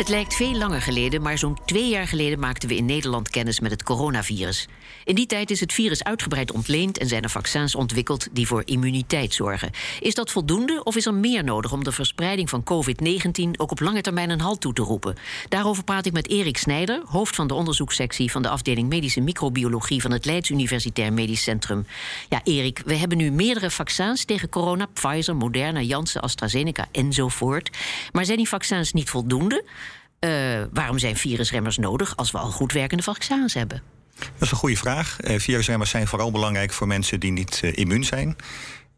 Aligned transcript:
Het 0.00 0.08
lijkt 0.08 0.34
veel 0.34 0.54
langer 0.54 0.82
geleden, 0.82 1.22
maar 1.22 1.38
zo'n 1.38 1.58
twee 1.64 1.88
jaar 1.88 2.06
geleden 2.06 2.38
maakten 2.38 2.68
we 2.68 2.76
in 2.76 2.84
Nederland 2.84 3.30
kennis 3.30 3.60
met 3.60 3.70
het 3.70 3.82
coronavirus. 3.82 4.68
In 5.04 5.14
die 5.14 5.26
tijd 5.26 5.50
is 5.50 5.60
het 5.60 5.72
virus 5.72 6.04
uitgebreid 6.04 6.52
ontleend 6.52 6.98
en 6.98 7.08
zijn 7.08 7.22
er 7.22 7.30
vaccins 7.30 7.74
ontwikkeld 7.74 8.28
die 8.32 8.46
voor 8.46 8.62
immuniteit 8.64 9.34
zorgen. 9.34 9.70
Is 10.00 10.14
dat 10.14 10.30
voldoende 10.30 10.84
of 10.84 10.96
is 10.96 11.06
er 11.06 11.14
meer 11.14 11.44
nodig 11.44 11.72
om 11.72 11.84
de 11.84 11.92
verspreiding 11.92 12.50
van 12.50 12.64
COVID-19 12.64 13.50
ook 13.56 13.70
op 13.70 13.80
lange 13.80 14.00
termijn 14.00 14.30
een 14.30 14.40
halt 14.40 14.60
toe 14.60 14.72
te 14.72 14.82
roepen? 14.82 15.16
Daarover 15.48 15.84
praat 15.84 16.06
ik 16.06 16.12
met 16.12 16.28
Erik 16.28 16.56
Snijder, 16.56 17.02
hoofd 17.04 17.34
van 17.34 17.46
de 17.46 17.54
onderzoekssectie 17.54 18.30
van 18.30 18.42
de 18.42 18.48
afdeling 18.48 18.88
Medische 18.88 19.20
Microbiologie 19.20 20.02
van 20.02 20.10
het 20.10 20.24
Leids 20.24 20.50
Universitair 20.50 21.12
Medisch 21.12 21.42
Centrum. 21.42 21.86
Ja, 22.28 22.40
Erik, 22.44 22.82
we 22.84 22.94
hebben 22.94 23.18
nu 23.18 23.30
meerdere 23.30 23.70
vaccins 23.70 24.24
tegen 24.24 24.48
corona: 24.48 24.86
Pfizer, 24.86 25.36
Moderna, 25.36 25.80
Janssen, 25.80 26.20
AstraZeneca 26.20 26.88
enzovoort. 26.92 27.70
Maar 28.12 28.24
zijn 28.24 28.38
die 28.38 28.48
vaccins 28.48 28.92
niet 28.92 29.10
voldoende? 29.10 29.64
Uh, 30.20 30.62
waarom 30.72 30.98
zijn 30.98 31.16
virusremmers 31.16 31.78
nodig 31.78 32.16
als 32.16 32.30
we 32.30 32.38
al 32.38 32.50
goed 32.50 32.72
werkende 32.72 33.02
vaccins 33.02 33.54
hebben? 33.54 33.82
Dat 34.18 34.28
is 34.38 34.50
een 34.50 34.56
goede 34.56 34.76
vraag. 34.76 35.16
Uh, 35.20 35.38
virusremmers 35.38 35.90
zijn 35.90 36.06
vooral 36.06 36.30
belangrijk 36.30 36.72
voor 36.72 36.86
mensen 36.86 37.20
die 37.20 37.32
niet 37.32 37.60
uh, 37.64 37.72
immuun 37.74 38.04
zijn. 38.04 38.36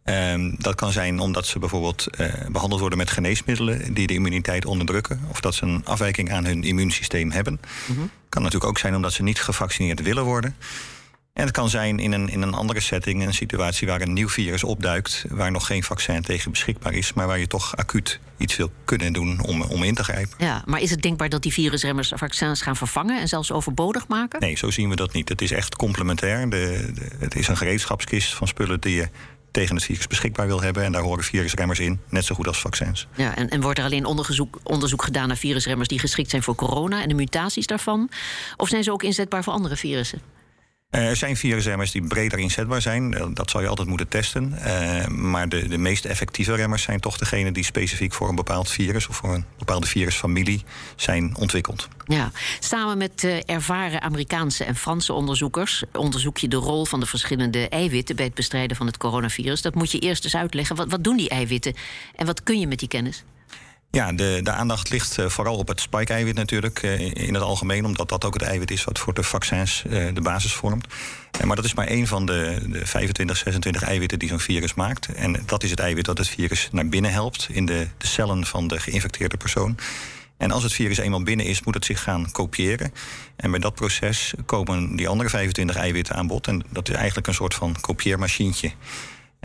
Uh, 0.04 0.52
dat 0.58 0.74
kan 0.74 0.92
zijn 0.92 1.20
omdat 1.20 1.46
ze 1.46 1.58
bijvoorbeeld 1.58 2.06
behandeld 2.48 2.80
worden 2.80 2.98
met 2.98 3.10
geneesmiddelen 3.10 3.94
die 3.94 4.06
de 4.06 4.14
immuniteit 4.14 4.64
onderdrukken. 4.64 5.20
Of 5.28 5.40
dat 5.40 5.54
ze 5.54 5.64
een 5.64 5.84
afwijking 5.84 6.32
aan 6.32 6.44
hun 6.44 6.62
immuunsysteem 6.62 7.30
hebben. 7.30 7.60
Mm 7.86 7.96
-hmm. 7.96 8.10
Kan 8.28 8.42
natuurlijk 8.42 8.70
ook 8.70 8.78
zijn 8.78 8.94
omdat 8.94 9.12
ze 9.12 9.22
niet 9.22 9.40
gevaccineerd 9.40 10.02
willen 10.02 10.24
worden. 10.24 10.56
En 11.32 11.42
het 11.44 11.50
kan 11.50 11.68
zijn 11.68 11.98
in 11.98 12.12
een, 12.12 12.28
in 12.28 12.42
een 12.42 12.54
andere 12.54 12.80
setting, 12.80 13.26
een 13.26 13.34
situatie 13.34 13.86
waar 13.86 14.00
een 14.00 14.12
nieuw 14.12 14.28
virus 14.28 14.64
opduikt, 14.64 15.24
waar 15.28 15.50
nog 15.50 15.66
geen 15.66 15.82
vaccin 15.82 16.22
tegen 16.22 16.50
beschikbaar 16.50 16.92
is, 16.92 17.12
maar 17.12 17.26
waar 17.26 17.38
je 17.38 17.46
toch 17.46 17.76
acuut 17.76 18.20
iets 18.36 18.56
wil 18.56 18.72
kunnen 18.84 19.12
doen 19.12 19.40
om, 19.40 19.62
om 19.62 19.82
in 19.82 19.94
te 19.94 20.04
grijpen. 20.04 20.34
Ja, 20.38 20.62
maar 20.66 20.80
is 20.80 20.90
het 20.90 21.02
denkbaar 21.02 21.28
dat 21.28 21.42
die 21.42 21.52
virusremmers 21.52 22.12
vaccins 22.14 22.62
gaan 22.62 22.76
vervangen 22.76 23.20
en 23.20 23.28
zelfs 23.28 23.52
overbodig 23.52 24.08
maken? 24.08 24.40
Nee, 24.40 24.56
zo 24.56 24.70
zien 24.70 24.88
we 24.88 24.96
dat 24.96 25.12
niet. 25.12 25.28
Het 25.28 25.42
is 25.42 25.50
echt 25.50 25.76
complementair. 25.76 26.50
De, 26.50 26.90
de, 26.94 27.08
het 27.18 27.34
is 27.34 27.48
een 27.48 27.56
gereedschapskist 27.56 28.34
van 28.34 28.48
spullen 28.48 28.80
die 28.80 28.94
je 28.94 29.08
tegen 29.50 29.74
het 29.74 29.84
virus 29.84 30.06
beschikbaar 30.06 30.46
wil 30.46 30.62
hebben. 30.62 30.84
En 30.84 30.92
daar 30.92 31.02
horen 31.02 31.24
virusremmers 31.24 31.78
in, 31.78 32.00
net 32.08 32.24
zo 32.24 32.34
goed 32.34 32.46
als 32.46 32.60
vaccins. 32.60 33.06
Ja, 33.16 33.36
en, 33.36 33.48
en 33.48 33.60
wordt 33.60 33.78
er 33.78 33.84
alleen 33.84 34.04
onderzoek, 34.04 34.58
onderzoek 34.62 35.02
gedaan 35.02 35.28
naar 35.28 35.36
virusremmers 35.36 35.88
die 35.88 35.98
geschikt 35.98 36.30
zijn 36.30 36.42
voor 36.42 36.54
corona 36.54 37.02
en 37.02 37.08
de 37.08 37.14
mutaties 37.14 37.66
daarvan? 37.66 38.10
Of 38.56 38.68
zijn 38.68 38.84
ze 38.84 38.92
ook 38.92 39.02
inzetbaar 39.02 39.44
voor 39.44 39.52
andere 39.52 39.76
virussen? 39.76 40.20
Uh, 40.94 41.08
er 41.08 41.16
zijn 41.16 41.36
virusremmers 41.36 41.90
die 41.90 42.02
breder 42.02 42.38
inzetbaar 42.38 42.82
zijn. 42.82 43.12
Uh, 43.12 43.26
dat 43.34 43.50
zal 43.50 43.60
je 43.60 43.68
altijd 43.68 43.88
moeten 43.88 44.08
testen. 44.08 44.54
Uh, 44.66 45.06
maar 45.06 45.48
de, 45.48 45.68
de 45.68 45.78
meest 45.78 46.04
effectieve 46.04 46.54
remmers 46.54 46.82
zijn 46.82 47.00
toch 47.00 47.18
degene 47.18 47.52
die 47.52 47.64
specifiek 47.64 48.12
voor 48.12 48.28
een 48.28 48.34
bepaald 48.34 48.70
virus 48.70 49.08
of 49.08 49.16
voor 49.16 49.34
een 49.34 49.44
bepaalde 49.58 49.86
virusfamilie 49.86 50.64
zijn 50.96 51.36
ontwikkeld. 51.36 51.88
Ja, 52.04 52.30
samen 52.60 52.98
met 52.98 53.42
ervaren 53.46 54.02
Amerikaanse 54.02 54.64
en 54.64 54.76
Franse 54.76 55.12
onderzoekers 55.12 55.84
onderzoek 55.92 56.38
je 56.38 56.48
de 56.48 56.56
rol 56.56 56.84
van 56.84 57.00
de 57.00 57.06
verschillende 57.06 57.68
eiwitten 57.68 58.16
bij 58.16 58.24
het 58.24 58.34
bestrijden 58.34 58.76
van 58.76 58.86
het 58.86 58.96
coronavirus. 58.96 59.62
Dat 59.62 59.74
moet 59.74 59.90
je 59.90 59.98
eerst 59.98 60.24
eens 60.24 60.36
uitleggen. 60.36 60.76
Wat, 60.76 60.90
wat 60.90 61.04
doen 61.04 61.16
die 61.16 61.28
eiwitten 61.28 61.74
en 62.16 62.26
wat 62.26 62.42
kun 62.42 62.60
je 62.60 62.66
met 62.66 62.78
die 62.78 62.88
kennis? 62.88 63.24
Ja, 63.94 64.12
de, 64.12 64.40
de 64.42 64.50
aandacht 64.50 64.90
ligt 64.90 65.18
uh, 65.18 65.28
vooral 65.28 65.56
op 65.56 65.68
het 65.68 65.80
spike-eiwit 65.80 66.34
natuurlijk 66.34 66.82
uh, 66.82 67.00
in 67.00 67.34
het 67.34 67.42
algemeen, 67.42 67.84
omdat 67.84 68.08
dat 68.08 68.24
ook 68.24 68.34
het 68.34 68.42
eiwit 68.42 68.70
is 68.70 68.84
wat 68.84 68.98
voor 68.98 69.14
de 69.14 69.22
vaccins 69.22 69.84
uh, 69.86 70.14
de 70.14 70.20
basis 70.20 70.52
vormt. 70.52 70.86
maar 71.44 71.56
dat 71.56 71.64
is 71.64 71.74
maar 71.74 71.86
één 71.86 72.06
van 72.06 72.26
de, 72.26 72.58
de 72.68 72.86
25, 72.86 73.36
26 73.36 73.82
eiwitten 73.82 74.18
die 74.18 74.28
zo'n 74.28 74.40
virus 74.40 74.74
maakt. 74.74 75.06
En 75.14 75.42
dat 75.46 75.62
is 75.62 75.70
het 75.70 75.80
eiwit 75.80 76.04
dat 76.04 76.18
het 76.18 76.28
virus 76.28 76.68
naar 76.72 76.88
binnen 76.88 77.12
helpt 77.12 77.48
in 77.50 77.66
de, 77.66 77.86
de 77.98 78.06
cellen 78.06 78.46
van 78.46 78.68
de 78.68 78.80
geïnfecteerde 78.80 79.36
persoon. 79.36 79.78
En 80.36 80.50
als 80.50 80.62
het 80.62 80.72
virus 80.72 80.98
eenmaal 80.98 81.22
binnen 81.22 81.46
is, 81.46 81.62
moet 81.62 81.74
het 81.74 81.84
zich 81.84 82.02
gaan 82.02 82.30
kopiëren. 82.30 82.92
En 83.36 83.50
bij 83.50 83.60
dat 83.60 83.74
proces 83.74 84.34
komen 84.46 84.96
die 84.96 85.08
andere 85.08 85.28
25 85.30 85.76
eiwitten 85.76 86.14
aan 86.14 86.26
bod. 86.26 86.46
En 86.46 86.64
dat 86.70 86.88
is 86.88 86.94
eigenlijk 86.94 87.26
een 87.26 87.34
soort 87.34 87.54
van 87.54 87.76
kopieermachientje. 87.80 88.72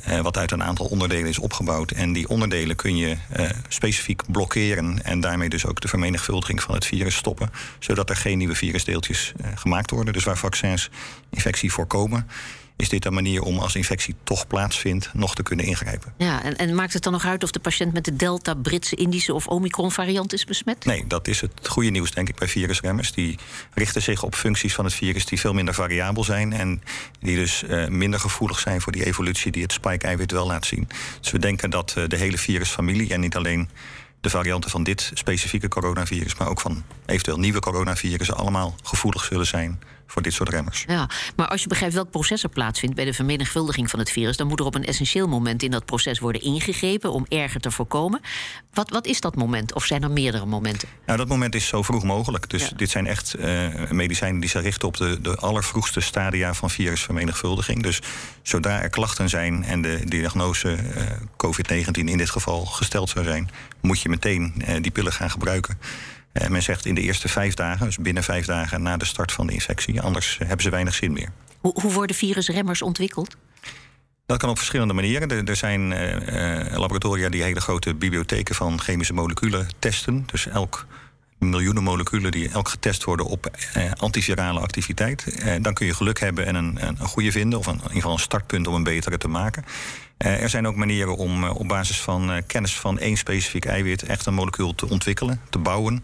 Uh, 0.10 0.20
wat 0.20 0.38
uit 0.38 0.52
een 0.52 0.64
aantal 0.64 0.86
onderdelen 0.86 1.30
is 1.30 1.40
opgebouwd. 1.40 1.92
En 1.92 2.14
die 2.14 2.28
onderdelen 2.30 2.76
kun 2.76 2.96
je 2.96 3.18
uh, 3.38 3.50
specifiek 3.68 4.22
blokkeren. 4.32 5.04
En 5.04 5.20
daarmee 5.20 5.50
dus 5.50 5.66
ook 5.66 5.82
de 5.82 5.88
vermenigvuldiging 5.88 6.62
van 6.62 6.76
het 6.76 6.86
virus 6.86 7.16
stoppen. 7.16 7.50
Zodat 7.80 8.10
er 8.10 8.16
geen 8.16 8.38
nieuwe 8.38 8.56
virusdeeltjes 8.56 9.34
uh, 9.42 9.48
gemaakt 9.56 9.92
worden. 9.92 10.14
Dus 10.14 10.24
waar 10.24 10.38
vaccins 10.38 10.90
infectie 11.30 11.72
voorkomen 11.72 12.28
is 12.78 12.90
dit 12.90 13.06
een 13.06 13.14
manier 13.14 13.42
om 13.42 13.60
als 13.60 13.76
infectie 13.76 14.16
toch 14.24 14.48
plaatsvindt 14.48 15.10
nog 15.14 15.36
te 15.36 15.44
kunnen 15.44 15.66
ingrijpen. 15.66 16.14
Ja, 16.18 16.44
en, 16.44 16.56
en, 16.56 16.76
maakt 16.76 16.94
het 16.94 17.04
dan 17.04 17.14
nog 17.14 17.26
uit 17.26 17.44
of 17.44 17.52
de 17.52 17.60
patiënt 17.60 17.94
met 17.94 18.06
de 18.06 18.16
Delta, 18.16 18.54
Britse, 18.54 18.96
Indische 18.96 19.34
of 19.34 19.48
Omicron 19.48 19.92
variant 19.92 20.34
is 20.34 20.46
besmet? 20.46 20.86
Nee, 20.86 21.08
dat 21.08 21.28
is 21.28 21.42
het 21.42 21.52
goede 21.68 21.90
nieuws 21.90 22.12
denk 22.12 22.30
ik 22.30 22.36
bij 22.36 22.48
virusremmers. 22.48 23.12
Die 23.12 23.40
richten 23.74 24.02
zich 24.02 24.24
op 24.24 24.36
functies 24.36 24.74
van 24.74 24.86
het 24.86 24.94
virus 24.94 25.26
die 25.26 25.40
veel 25.40 25.54
minder 25.54 25.74
variabel 25.74 26.24
zijn 26.24 26.54
en 26.54 26.82
die 27.20 27.36
dus 27.36 27.64
uh, 27.64 27.88
minder 27.88 28.20
gevoelig 28.20 28.60
zijn 28.60 28.82
voor 28.82 28.92
die 28.92 29.06
evolutie 29.06 29.52
die 29.52 29.64
het 29.64 29.72
spike-eiwit 29.72 30.32
wel 30.32 30.48
laat 30.48 30.66
zien. 30.66 30.88
Dus 31.22 31.32
we 31.32 31.40
denken 31.40 31.70
dat 31.70 31.96
uh, 31.98 32.08
de 32.08 32.18
hele 32.18 32.38
virusfamilie 32.38 33.14
en 33.14 33.20
niet 33.20 33.36
alleen 33.36 33.70
de 34.22 34.30
varianten 34.30 34.70
van 34.70 34.84
dit 34.84 35.12
specifieke 35.14 35.68
coronavirus, 35.68 36.36
maar 36.36 36.48
ook 36.48 36.60
van 36.60 36.84
eventueel 37.06 37.40
nieuwe 37.40 37.60
coronavirussen 37.60 38.38
allemaal 38.38 38.76
gevoelig 38.84 39.24
zullen 39.24 39.48
zijn 39.48 39.80
voor 40.08 40.22
dit 40.22 40.34
soort 40.34 40.50
remmers. 40.50 40.84
Ja, 40.88 41.10
maar 41.36 41.48
als 41.48 41.62
je 41.62 41.68
begrijpt 41.68 41.96
welk 41.96 42.10
proces 42.10 42.44
er 42.44 42.50
plaatsvindt 42.50 42.96
bij 42.96 43.06
de 43.06 43.14
vermenigvuldiging 43.14 43.90
van 43.90 44.00
het 44.00 44.12
virus, 44.12 44.38
dan 44.38 44.48
moet 44.48 44.60
er 44.60 44.66
op 44.66 44.76
een 44.76 44.86
essentieel 44.86 45.28
moment 45.28 45.64
in 45.64 45.72
dat 45.72 45.86
proces 45.86 46.20
worden 46.20 46.42
ingegrepen 46.42 47.12
om 47.12 47.26
erger 47.30 47.60
te 47.60 47.72
voorkomen. 47.72 48.22
Wat, 48.74 48.90
wat 48.90 49.06
is 49.06 49.22
dat 49.22 49.36
moment? 49.36 49.74
Of 49.74 49.86
zijn 49.86 50.04
er 50.04 50.12
meerdere 50.12 50.46
momenten? 50.46 50.88
Nou, 51.06 51.18
dat 51.18 51.28
moment 51.28 51.56
is 51.56 51.68
zo 51.68 51.82
vroeg 51.82 52.04
mogelijk. 52.04 52.50
Dus 52.50 52.62
ja. 52.62 52.76
dit 52.76 52.90
zijn 52.90 53.08
echt 53.08 53.36
uh, 53.40 53.68
medicijnen 53.92 54.40
die 54.40 54.50
zich 54.50 54.62
richten 54.62 54.88
op 54.88 54.98
de, 54.98 55.22
de 55.22 55.36
allervroegste 55.36 56.00
stadia 56.00 56.54
van 56.54 56.70
virusvermenigvuldiging. 56.70 57.84
Dus 57.84 58.00
zodra 58.42 58.82
er 58.82 58.90
klachten 58.90 59.30
zijn 59.30 59.64
en 59.64 59.82
de 59.82 60.02
diagnose 60.06 60.78
uh, 60.78 61.04
COVID-19 61.46 61.92
in 61.92 62.18
dit 62.18 62.30
geval 62.30 62.66
gesteld 62.66 63.10
zou 63.10 63.26
zijn, 63.26 63.50
moet 63.82 64.02
je 64.02 64.10
meteen 64.10 64.54
uh, 64.58 64.76
die 64.82 64.92
pillen 64.92 65.14
gaan 65.14 65.30
gebruiken. 65.30 65.78
Uh, 66.34 66.48
men 66.48 66.64
zegt 66.64 66.86
in 66.86 66.96
de 66.96 67.02
eerste 67.02 67.28
vijf 67.28 67.54
dagen, 67.54 67.86
dus 67.86 67.98
binnen 67.98 68.24
vijf 68.24 68.46
dagen 68.46 68.82
na 68.82 68.98
de 68.98 69.06
start 69.06 69.32
van 69.32 69.48
de 69.48 69.54
infectie. 69.54 70.02
Anders 70.02 70.38
hebben 70.38 70.62
ze 70.62 70.70
weinig 70.70 70.94
zin 70.94 71.14
meer. 71.14 71.30
Hoe, 71.60 71.82
hoe 71.82 71.94
worden 71.94 72.16
virusremmers 72.16 72.82
ontwikkeld? 72.82 73.36
Dat 74.26 74.38
kan 74.38 74.50
op 74.50 74.58
verschillende 74.58 74.94
manieren. 74.94 75.30
Er, 75.30 75.50
er 75.50 75.56
zijn 75.56 75.92
uh, 75.92 76.78
laboratoria 76.78 77.30
die 77.30 77.44
hele 77.44 77.62
grote 77.62 77.94
bibliotheken 77.94 78.56
van 78.56 78.80
chemische 78.80 79.14
moleculen 79.14 79.68
testen. 79.80 80.24
Dus 80.26 80.48
elk 80.48 80.86
miljoenen 81.40 81.84
moleculen 81.84 82.32
die 82.32 82.50
elk 82.50 82.70
getest 82.70 83.04
worden 83.04 83.26
op 83.26 83.52
antivirale 83.98 84.60
activiteit. 84.60 85.46
dan 85.62 85.74
kun 85.74 85.86
je 85.86 85.94
geluk 85.94 86.20
hebben 86.20 86.46
en 86.46 86.56
een, 86.56 86.88
een, 86.88 86.98
een 87.00 87.08
goede 87.08 87.32
vinden, 87.32 87.60
of 87.60 87.66
een, 87.66 87.74
in 87.74 87.82
ieder 87.82 87.96
geval 87.96 88.12
een 88.12 88.20
startpunt 88.20 88.68
om 88.68 88.74
een 88.74 88.84
betere 88.84 89.18
te 89.18 89.28
maken. 89.28 89.64
Uh, 90.26 90.42
er 90.42 90.50
zijn 90.50 90.68
ook 90.68 90.76
manieren 90.76 91.18
om 91.18 91.44
uh, 91.44 91.56
op 91.56 91.68
basis 91.68 92.02
van 92.02 92.32
uh, 92.32 92.38
kennis 92.48 92.76
van 92.80 93.00
één 93.00 93.18
specifiek 93.18 93.66
eiwit 93.66 94.04
echt 94.04 94.26
een 94.26 94.34
molecuul 94.34 94.76
te 94.76 94.90
ontwikkelen, 94.90 95.42
te 95.50 95.58
bouwen. 95.58 96.04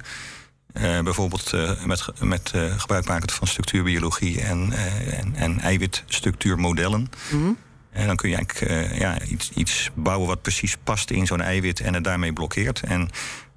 bijvoorbeeld 1.04 1.52
met, 1.86 2.06
met 2.20 2.52
gebruik 2.78 3.06
maken 3.06 3.32
van 3.32 3.48
structuurbiologie 3.48 4.42
en, 4.42 4.74
en, 5.12 5.36
en 5.36 5.60
eiwitstructuurmodellen. 5.60 7.00
Mm 7.00 7.40
-hmm. 7.42 7.58
En 7.92 8.08
dan 8.08 8.16
kun 8.16 8.30
je 8.30 8.36
eigenlijk 8.36 8.94
ja, 9.00 9.22
iets, 9.22 9.52
iets 9.52 9.90
bouwen 9.94 10.28
wat 10.28 10.42
precies 10.42 10.78
past 10.84 11.10
in 11.10 11.28
zo'n 11.28 11.42
eiwit 11.42 11.80
en 11.80 11.94
het 11.94 12.04
daarmee 12.04 12.34
blokkeert. 12.34 12.82
En 12.82 13.10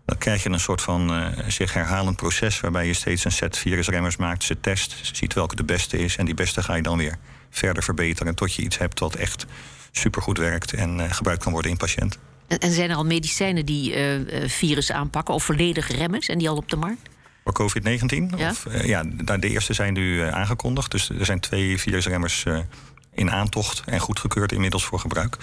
dan 0.05 0.19
krijg 0.19 0.43
je 0.43 0.51
een 0.51 0.61
soort 0.61 0.83
van 0.83 1.33
zich 1.49 1.73
herhalend 1.73 2.17
proces 2.17 2.61
waarbij 2.61 2.87
je 2.87 2.93
steeds 2.93 3.25
een 3.25 3.33
set 3.33 3.59
virusremmers 3.59 4.17
maakt, 4.17 4.45
ze 4.45 4.61
test, 4.61 4.97
ziet 5.13 5.35
welke 5.35 5.57
de 5.57 5.65
beste 5.65 5.99
is 5.99 6.17
en 6.17 6.25
die 6.25 6.35
beste 6.35 6.63
ga 6.63 6.75
je 6.75 6.83
dan 6.83 6.99
weer 6.99 7.19
verder 7.51 7.83
verbeteren 7.83 8.35
tot 8.35 8.55
je 8.55 8.63
iets 8.63 8.79
hebt 8.79 9.01
wat 9.01 9.15
echt 9.15 9.47
supergoed 9.99 10.39
werkt 10.39 10.73
en 10.73 10.99
uh, 10.99 11.13
gebruikt 11.13 11.43
kan 11.43 11.53
worden 11.53 11.71
in 11.71 11.77
patiënten. 11.77 12.21
En, 12.47 12.59
en, 12.59 12.73
zijn 12.73 12.91
er 12.91 12.97
al 12.97 13.05
medicijnen 13.05 13.67
die 13.67 13.97
uh, 13.97 14.49
virus 14.49 14.93
aanpakken 14.93 15.35
of 15.35 15.45
volledig 15.45 15.89
remmen? 15.89 16.23
Zijn 16.23 16.39
die 16.39 16.49
al 16.49 16.57
op 16.57 16.69
de 16.69 16.77
markt? 16.77 17.09
Voor 17.45 17.53
COVID-19? 17.53 18.37
Ja, 18.37 18.51
of, 18.51 18.67
ja 18.83 19.03
de 19.37 19.49
eerste 19.49 19.73
zijn 19.73 19.93
nu 19.93 20.21
aangekondigd. 20.21 20.91
Dus 20.91 21.09
er 21.09 21.25
zijn 21.25 21.41
twee 21.41 21.79
virusremmers 21.79 22.45
in 23.15 23.31
aantocht 23.31 23.83
en 23.87 24.01
goedgekeurd 24.01 24.53
inmiddels 24.53 24.85
voor 24.85 24.99
gebruik. 24.99 25.37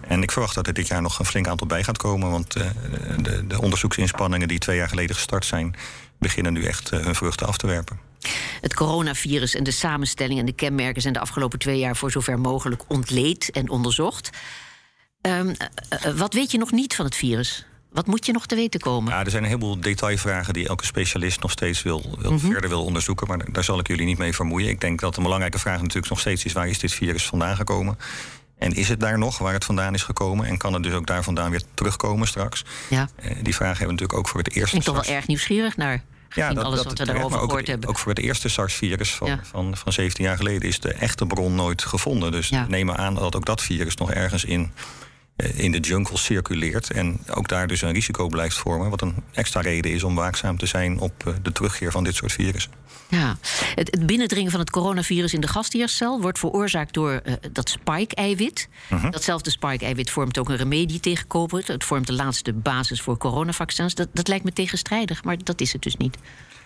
En 0.00 0.22
ik 0.22 0.32
verwacht 0.32 0.54
dat 0.54 0.66
er 0.66 0.72
dit 0.72 0.86
jaar 0.86 1.02
nog 1.02 1.18
een 1.18 1.24
flink 1.24 1.46
aantal 1.46 1.66
bij 1.66 1.84
gaat 1.84 1.98
komen. 1.98 2.30
Want 2.30 2.52
de, 2.52 3.46
de 3.46 3.60
onderzoeksinspanningen 3.60 4.48
die 4.48 4.58
twee 4.58 4.76
jaar 4.76 4.88
geleden 4.88 5.14
gestart 5.14 5.44
zijn, 5.44 5.74
beginnen 6.18 6.52
nu 6.52 6.64
echt 6.64 6.90
hun 6.90 7.14
vruchten 7.14 7.46
af 7.46 7.56
te 7.56 7.66
werpen. 7.66 8.11
Het 8.62 8.74
coronavirus 8.74 9.54
en 9.54 9.64
de 9.64 9.70
samenstelling 9.70 10.38
en 10.38 10.46
de 10.46 10.52
kenmerken 10.52 11.02
zijn 11.02 11.14
de 11.14 11.20
afgelopen 11.20 11.58
twee 11.58 11.78
jaar 11.78 11.96
voor 11.96 12.10
zover 12.10 12.38
mogelijk 12.38 12.82
ontleed 12.88 13.50
en 13.50 13.68
onderzocht. 13.68 14.30
Um, 15.22 15.48
uh, 15.48 16.12
wat 16.16 16.34
weet 16.34 16.50
je 16.50 16.58
nog 16.58 16.70
niet 16.72 16.94
van 16.94 17.04
het 17.04 17.14
virus? 17.16 17.66
Wat 17.90 18.06
moet 18.06 18.26
je 18.26 18.32
nog 18.32 18.46
te 18.46 18.54
weten 18.54 18.80
komen? 18.80 19.12
Ja, 19.12 19.24
er 19.24 19.30
zijn 19.30 19.42
een 19.42 19.48
heleboel 19.48 19.80
detailvragen 19.80 20.52
die 20.54 20.68
elke 20.68 20.84
specialist 20.84 21.40
nog 21.42 21.50
steeds 21.50 21.82
wil, 21.82 22.16
wil 22.18 22.32
Mhm. 22.32 22.50
verder 22.50 22.68
wil 22.68 22.84
onderzoeken. 22.84 23.26
Maar 23.26 23.52
daar 23.52 23.64
zal 23.64 23.78
ik 23.78 23.88
jullie 23.88 24.06
niet 24.06 24.18
mee 24.18 24.32
vermoeien. 24.34 24.68
Ik 24.68 24.80
denk 24.80 25.00
dat 25.00 25.16
een 25.16 25.22
belangrijke 25.22 25.58
vraag 25.58 25.80
natuurlijk 25.80 26.08
nog 26.08 26.20
steeds 26.20 26.44
is: 26.44 26.52
waar 26.52 26.68
is 26.68 26.78
dit 26.78 26.92
virus 26.92 27.26
vandaan 27.26 27.56
gekomen? 27.56 27.98
En 28.58 28.72
is 28.74 28.88
het 28.88 29.00
daar 29.00 29.18
nog 29.18 29.38
waar 29.38 29.52
het 29.52 29.64
vandaan 29.64 29.94
is 29.94 30.02
gekomen? 30.02 30.46
En 30.46 30.56
kan 30.56 30.72
het 30.72 30.82
dus 30.82 30.92
ook 30.92 31.06
daar 31.06 31.22
vandaan 31.22 31.50
weer 31.50 31.62
terugkomen 31.74 32.26
straks? 32.28 32.64
Ja, 32.90 33.08
Eh, 33.16 33.30
die 33.42 33.54
vraag 33.54 33.78
hebben 33.78 33.86
we 33.86 33.92
natuurlijk 33.92 34.18
ook 34.18 34.28
voor 34.28 34.40
het 34.40 34.54
eerste. 34.54 34.76
ik 34.76 34.84
ben 34.84 34.94
toch 34.94 35.06
wel 35.06 35.14
erg 35.16 35.26
nieuwsgierig 35.26 35.76
naar. 35.76 36.02
Gezien 36.32 36.58
alles 36.58 36.76
wat 36.82 36.86
we 36.88 36.92
terecht, 36.94 37.12
daarover 37.12 37.46
maar 37.46 37.58
ook, 37.58 37.66
hebben. 37.66 37.88
Ook 37.88 37.98
voor 37.98 38.12
het 38.12 38.20
eerste 38.20 38.48
SARS-virus 38.48 39.14
van, 39.14 39.28
Ja. 39.28 39.38
van, 39.42 39.76
van 39.76 39.92
17 39.92 40.24
jaar 40.24 40.36
geleden 40.36 40.68
is 40.68 40.80
de 40.80 40.92
echte 40.92 41.26
bron 41.26 41.54
nooit 41.54 41.82
gevonden. 41.84 42.32
Dus 42.32 42.48
Ja. 42.48 42.66
nemen 42.68 42.96
aan 42.96 43.14
dat 43.14 43.36
ook 43.36 43.44
dat 43.46 43.62
virus 43.62 43.96
nog 43.96 44.10
ergens 44.12 44.44
in, 44.44 44.72
in 45.36 45.72
de 45.72 45.80
jungle 45.80 46.16
circuleert. 46.16 46.90
En 46.90 47.20
ook 47.30 47.48
daar 47.48 47.66
dus 47.66 47.82
een 47.82 47.92
risico 47.92 48.28
blijft 48.28 48.56
vormen. 48.56 48.90
Wat 48.90 49.02
een 49.02 49.14
extra 49.32 49.60
reden 49.60 49.92
is 49.92 50.02
om 50.02 50.14
waakzaam 50.14 50.58
te 50.58 50.66
zijn 50.66 50.98
op 50.98 51.26
eh, 51.26 51.34
de 51.42 51.52
terugkeer 51.52 51.90
van 51.90 52.04
dit 52.04 52.14
soort 52.14 52.32
virussen. 52.32 52.72
Ja. 53.08 53.36
Het, 53.74 53.90
het 53.90 54.06
binnendringen 54.06 54.50
van 54.50 54.60
het 54.60 54.70
coronavirus 54.70 55.34
in 55.34 55.40
de 55.40 55.48
gastheerscel 55.48 56.20
wordt 56.20 56.38
veroorzaakt 56.38 56.94
door 56.94 57.12
eh, 57.12 57.34
dat 57.52 57.68
spike-eiwit. 57.68 58.68
Mhm. 58.90 59.10
Datzelfde 59.10 59.50
spike-eiwit 59.50 60.10
vormt 60.10 60.38
ook 60.38 60.48
een 60.48 60.56
remedie 60.56 61.00
tegen 61.00 61.26
COVID. 61.26 61.66
Het 61.66 61.84
vormt 61.84 62.06
de 62.06 62.12
laatste 62.12 62.52
basis 62.52 63.00
voor 63.00 63.16
coronavaccins. 63.16 63.94
Dat, 63.94 64.08
dat 64.12 64.28
lijkt 64.28 64.44
me 64.44 64.52
tegenstrijdig, 64.52 65.24
maar 65.24 65.36
dat 65.44 65.60
is 65.60 65.72
het 65.72 65.82
dus 65.82 65.96
niet. 65.96 66.16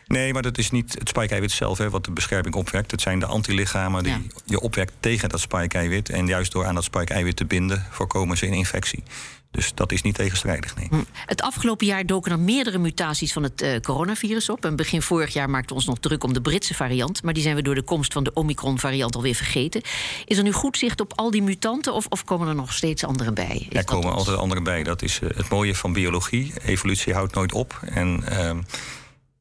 Nee, 0.06 0.32
maar 0.32 0.42
dat 0.42 0.58
is 0.58 0.70
niet 0.70 0.94
het 0.98 1.08
spike-eiwit 1.08 1.50
zelf 1.50 1.78
hè, 1.78 1.90
wat 1.90 2.04
de 2.04 2.10
bescherming 2.10 2.54
opwekt. 2.54 2.90
Het 2.90 3.00
zijn 3.00 3.18
de 3.18 3.26
antilichamen 3.26 4.02
die 4.02 4.12
Ja. 4.12 4.20
je 4.44 4.60
opwekt 4.60 4.92
tegen 5.00 5.28
dat 5.28 5.40
spike-eiwit. 5.40 6.08
En 6.08 6.26
juist 6.26 6.52
door 6.52 6.66
aan 6.66 6.74
dat 6.74 6.84
spike-eiwit 6.84 7.36
te 7.36 7.44
binden 7.44 7.86
voorkomen 7.90 8.36
ze 8.36 8.46
een 8.46 8.52
infectie. 8.52 9.02
Dus 9.50 9.72
dat 9.74 9.92
is 9.92 10.02
niet 10.02 10.14
tegenstrijdig, 10.14 10.76
nee. 10.76 10.86
Hm. 10.90 10.96
Het 11.26 11.42
afgelopen 11.42 11.86
jaar 11.86 12.06
doken 12.06 12.32
er 12.32 12.38
meerdere 12.38 12.78
mutaties 12.78 13.32
van 13.32 13.42
het 13.42 13.62
eh, 13.62 13.80
coronavirus 13.80 14.48
op. 14.50 14.64
En 14.64 14.76
begin 14.76 15.02
vorig 15.02 15.32
jaar 15.32 15.50
maakten 15.50 15.68
we 15.68 15.74
ons 15.74 15.84
nog 15.86 15.98
druk 15.98 16.24
om 16.24 16.32
de 16.32 16.40
Britse 16.40 16.74
variant. 16.74 17.22
Maar 17.22 17.34
die 17.34 17.42
zijn 17.42 17.54
we 17.56 17.62
door 17.62 17.74
de 17.74 17.82
komst 17.82 18.12
van 18.12 18.24
de 18.24 18.32
Omicron-variant 18.34 19.14
alweer 19.16 19.34
vergeten. 19.34 19.82
Is 20.24 20.36
er 20.36 20.42
nu 20.42 20.52
goed 20.52 20.76
zicht 20.78 21.00
op 21.00 21.12
al 21.16 21.30
die 21.30 21.42
mutanten 21.42 21.92
of, 21.94 22.06
of 22.08 22.24
komen 22.24 22.48
er 22.48 22.54
nog 22.54 22.72
steeds 22.72 23.04
andere 23.04 23.32
bij? 23.32 23.66
Is 23.70 23.78
Er 23.78 23.84
komen 23.84 24.06
ons- 24.08 24.16
altijd 24.16 24.36
anderen 24.36 24.64
bij. 24.64 24.82
Dat 24.82 25.02
is 25.02 25.18
eh, 25.20 25.28
het 25.36 25.48
mooie 25.48 25.74
van 25.74 25.92
biologie. 25.92 26.52
Evolutie 26.64 27.12
houdt 27.14 27.34
nooit 27.34 27.52
op. 27.52 27.80
En 27.84 28.22
ehm, 28.28 28.58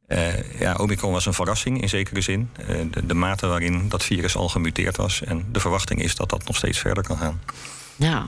eh, 0.07 0.59
ja, 0.59 0.73
Omicron 0.75 1.11
was 1.11 1.25
een 1.25 1.33
verrassing 1.33 1.81
in 1.81 1.89
zekere 1.89 2.21
zin. 2.21 2.49
Eh, 2.67 2.67
de, 2.91 3.05
de 3.05 3.13
mate 3.13 3.47
waarin 3.47 3.89
dat 3.89 4.03
virus 4.03 4.35
al 4.35 4.49
gemuteerd 4.49 4.97
was. 4.97 5.23
En 5.23 5.45
de 5.51 5.59
verwachting 5.59 6.01
is 6.01 6.15
dat 6.15 6.29
dat 6.29 6.45
nog 6.45 6.55
steeds 6.55 6.79
verder 6.79 7.03
kan 7.03 7.17
gaan. 7.17 7.41
Ja. 7.95 8.27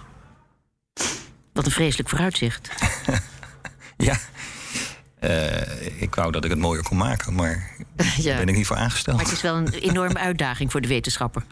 Wat 1.54 1.66
een 1.66 1.72
vreselijk 1.72 2.10
vooruitzicht. 2.10 2.70
Ja, 3.98 4.18
Eh, 5.20 6.02
ik 6.02 6.16
wou 6.16 6.32
dat 6.32 6.44
ik 6.44 6.50
het 6.50 6.60
mooier 6.60 6.84
kon 6.84 6.98
maken, 6.98 7.34
maar 7.34 7.72
ja. 7.96 8.24
daar 8.24 8.38
ben 8.38 8.48
ik 8.48 8.56
niet 8.56 8.68
voor 8.68 8.76
aangesteld. 8.76 9.16
Maar 9.16 9.26
het 9.26 9.34
is 9.34 9.42
wel 9.42 9.56
een 9.56 9.74
enorme 9.74 10.20
uitdaging 10.20 10.72
voor 10.72 10.82
de 10.82 10.88
wetenschapper. 10.88 11.44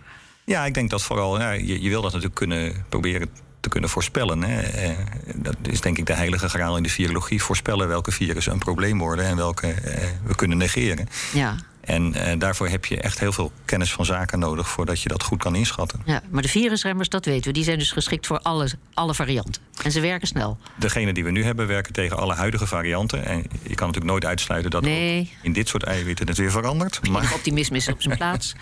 Ja, 0.43 0.65
ik 0.65 0.73
denk 0.73 0.89
dat 0.89 1.03
vooral, 1.03 1.39
ja, 1.39 1.51
je, 1.51 1.81
je 1.81 1.89
wil 1.89 2.01
dat 2.01 2.11
natuurlijk 2.11 2.35
kunnen 2.35 2.85
proberen 2.89 3.29
te 3.65 3.71
kunnen 3.71 3.89
voorspellen. 3.89 4.43
Hè. 4.43 4.61
Eh, 4.61 4.89
dat 5.35 5.55
is 5.61 5.81
denk 5.81 5.97
ik 5.97 6.05
de 6.05 6.13
heilige 6.13 6.49
graal 6.49 6.77
in 6.77 6.83
de 6.83 6.89
virologie. 6.89 7.43
Voorspellen 7.43 7.87
welke 7.87 8.11
virussen 8.11 8.53
een 8.53 8.59
probleem 8.59 8.97
worden 8.99 9.25
en 9.25 9.35
welke 9.35 9.67
eh, 9.71 10.07
we 10.23 10.35
kunnen 10.35 10.57
negeren. 10.57 11.07
Ja. 11.33 11.55
En 11.81 12.13
eh, 12.13 12.39
daarvoor 12.39 12.67
heb 12.67 12.85
je 12.85 13.01
echt 13.01 13.19
heel 13.19 13.31
veel 13.33 13.51
kennis 13.65 13.91
van 13.93 14.05
zaken 14.05 14.39
nodig 14.39 14.67
voordat 14.69 15.01
je 15.01 15.09
dat 15.09 15.23
goed 15.23 15.39
kan 15.39 15.55
inschatten. 15.55 16.01
ja. 16.05 16.21
Maar 16.29 16.41
de 16.41 16.47
virusremmers, 16.47 17.09
dat 17.09 17.25
weten 17.25 17.43
we, 17.47 17.51
die 17.51 17.63
zijn 17.63 17.79
dus 17.79 17.91
geschikt 17.91 18.27
voor 18.27 18.39
alle, 18.39 18.69
alle 18.93 19.13
varianten. 19.13 19.61
En 19.83 19.91
ze 19.91 19.99
werken 19.99 20.27
snel. 20.27 20.57
Degene 20.75 21.13
die 21.13 21.23
we 21.23 21.31
nu 21.31 21.43
hebben 21.43 21.67
werken 21.67 21.93
tegen 21.93 22.17
alle 22.17 22.33
huidige 22.33 22.67
varianten. 22.67 23.25
En 23.25 23.37
je 23.63 23.75
kan 23.75 23.87
natuurlijk 23.87 24.05
nooit 24.11 24.25
uitsluiten 24.25 24.71
dat 24.71 24.81
Nee. 24.81 25.33
in 25.41 25.53
dit 25.53 25.67
soort 25.67 25.83
eiwitten 25.83 26.27
het 26.27 26.37
weer 26.37 26.51
verandert. 26.51 26.99
Maar 27.01 27.11
Maar 27.23 27.33
optimisme 27.33 27.77
is 27.77 27.87
op 27.87 28.01
zijn 28.01 28.17
plaats. 28.23 28.55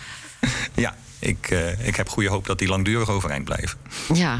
ja, 0.73 0.95
ik, 1.19 1.47
eh, 1.49 1.87
ik 1.87 1.95
heb 1.95 2.09
goede 2.09 2.29
hoop 2.29 2.45
dat 2.45 2.59
die 2.59 2.67
langdurig 2.67 3.09
overeind 3.09 3.43
blijven. 3.45 3.77
Ja. 4.13 4.39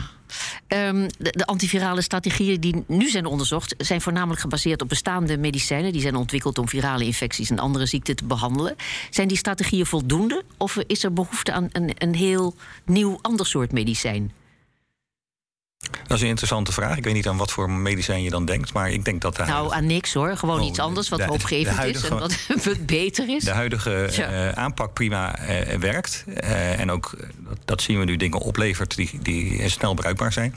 Ehm, 0.67 1.07
de, 1.17 1.31
de 1.31 1.45
antivirale 1.45 2.01
strategieën 2.01 2.59
die 2.59 2.83
nu 2.87 3.09
zijn 3.09 3.25
onderzocht, 3.25 3.75
zijn 3.77 4.01
voornamelijk 4.01 4.41
gebaseerd 4.41 4.81
op 4.81 4.89
bestaande 4.89 5.37
medicijnen. 5.37 5.91
Die 5.91 6.01
zijn 6.01 6.15
ontwikkeld 6.15 6.57
om 6.57 6.69
virale 6.69 7.05
infecties 7.05 7.49
en 7.49 7.59
andere 7.59 7.85
ziekten 7.85 8.15
te 8.15 8.25
behandelen. 8.25 8.75
Zijn 9.09 9.27
die 9.27 9.37
strategieën 9.37 9.85
voldoende? 9.85 10.43
Of 10.57 10.77
is 10.87 11.03
er 11.03 11.13
behoefte 11.13 11.51
aan 11.51 11.69
een, 11.71 11.91
een 11.97 12.15
heel 12.15 12.55
nieuw 12.85 13.19
ander 13.21 13.45
soort 13.45 13.71
medicijn? 13.71 14.31
Dat 16.07 16.17
is 16.17 16.23
een 16.23 16.29
interessante 16.29 16.71
vraag. 16.71 16.97
Ik 16.97 17.03
weet 17.03 17.13
niet 17.13 17.27
aan 17.27 17.37
wat 17.37 17.51
voor 17.51 17.69
medicijn 17.69 18.23
je 18.23 18.29
dan 18.29 18.45
denkt. 18.45 18.73
Maar 18.73 18.89
ik 18.91 19.05
denk 19.05 19.21
dat 19.21 19.35
de 19.35 19.43
Nou, 19.43 19.73
aan 19.73 19.85
niks 19.85 20.13
hoor. 20.13 20.37
Gewoon 20.37 20.59
Oh, 20.59 20.65
iets 20.65 20.79
anders 20.79 21.09
wat 21.09 21.21
hoopgevend 21.21 21.83
is 21.83 22.03
en 22.09 22.17
wat, 22.65 22.85
beter 22.85 23.29
is. 23.29 23.43
de 23.43 23.51
huidige 23.51 24.09
Ja. 24.11 24.49
eh, 24.51 24.63
aanpak 24.63 24.93
prima 24.93 25.35
eh, 25.37 25.77
werkt. 25.77 26.23
Eh, 26.33 26.79
en 26.79 26.91
ook, 26.91 27.15
dat, 27.65 27.81
zien 27.81 27.99
we 27.99 28.05
nu, 28.05 28.17
dingen 28.17 28.39
oplevert 28.39 28.95
die, 28.95 29.09
die 29.21 29.69
snel 29.69 29.93
bruikbaar 29.93 30.33
zijn. 30.33 30.53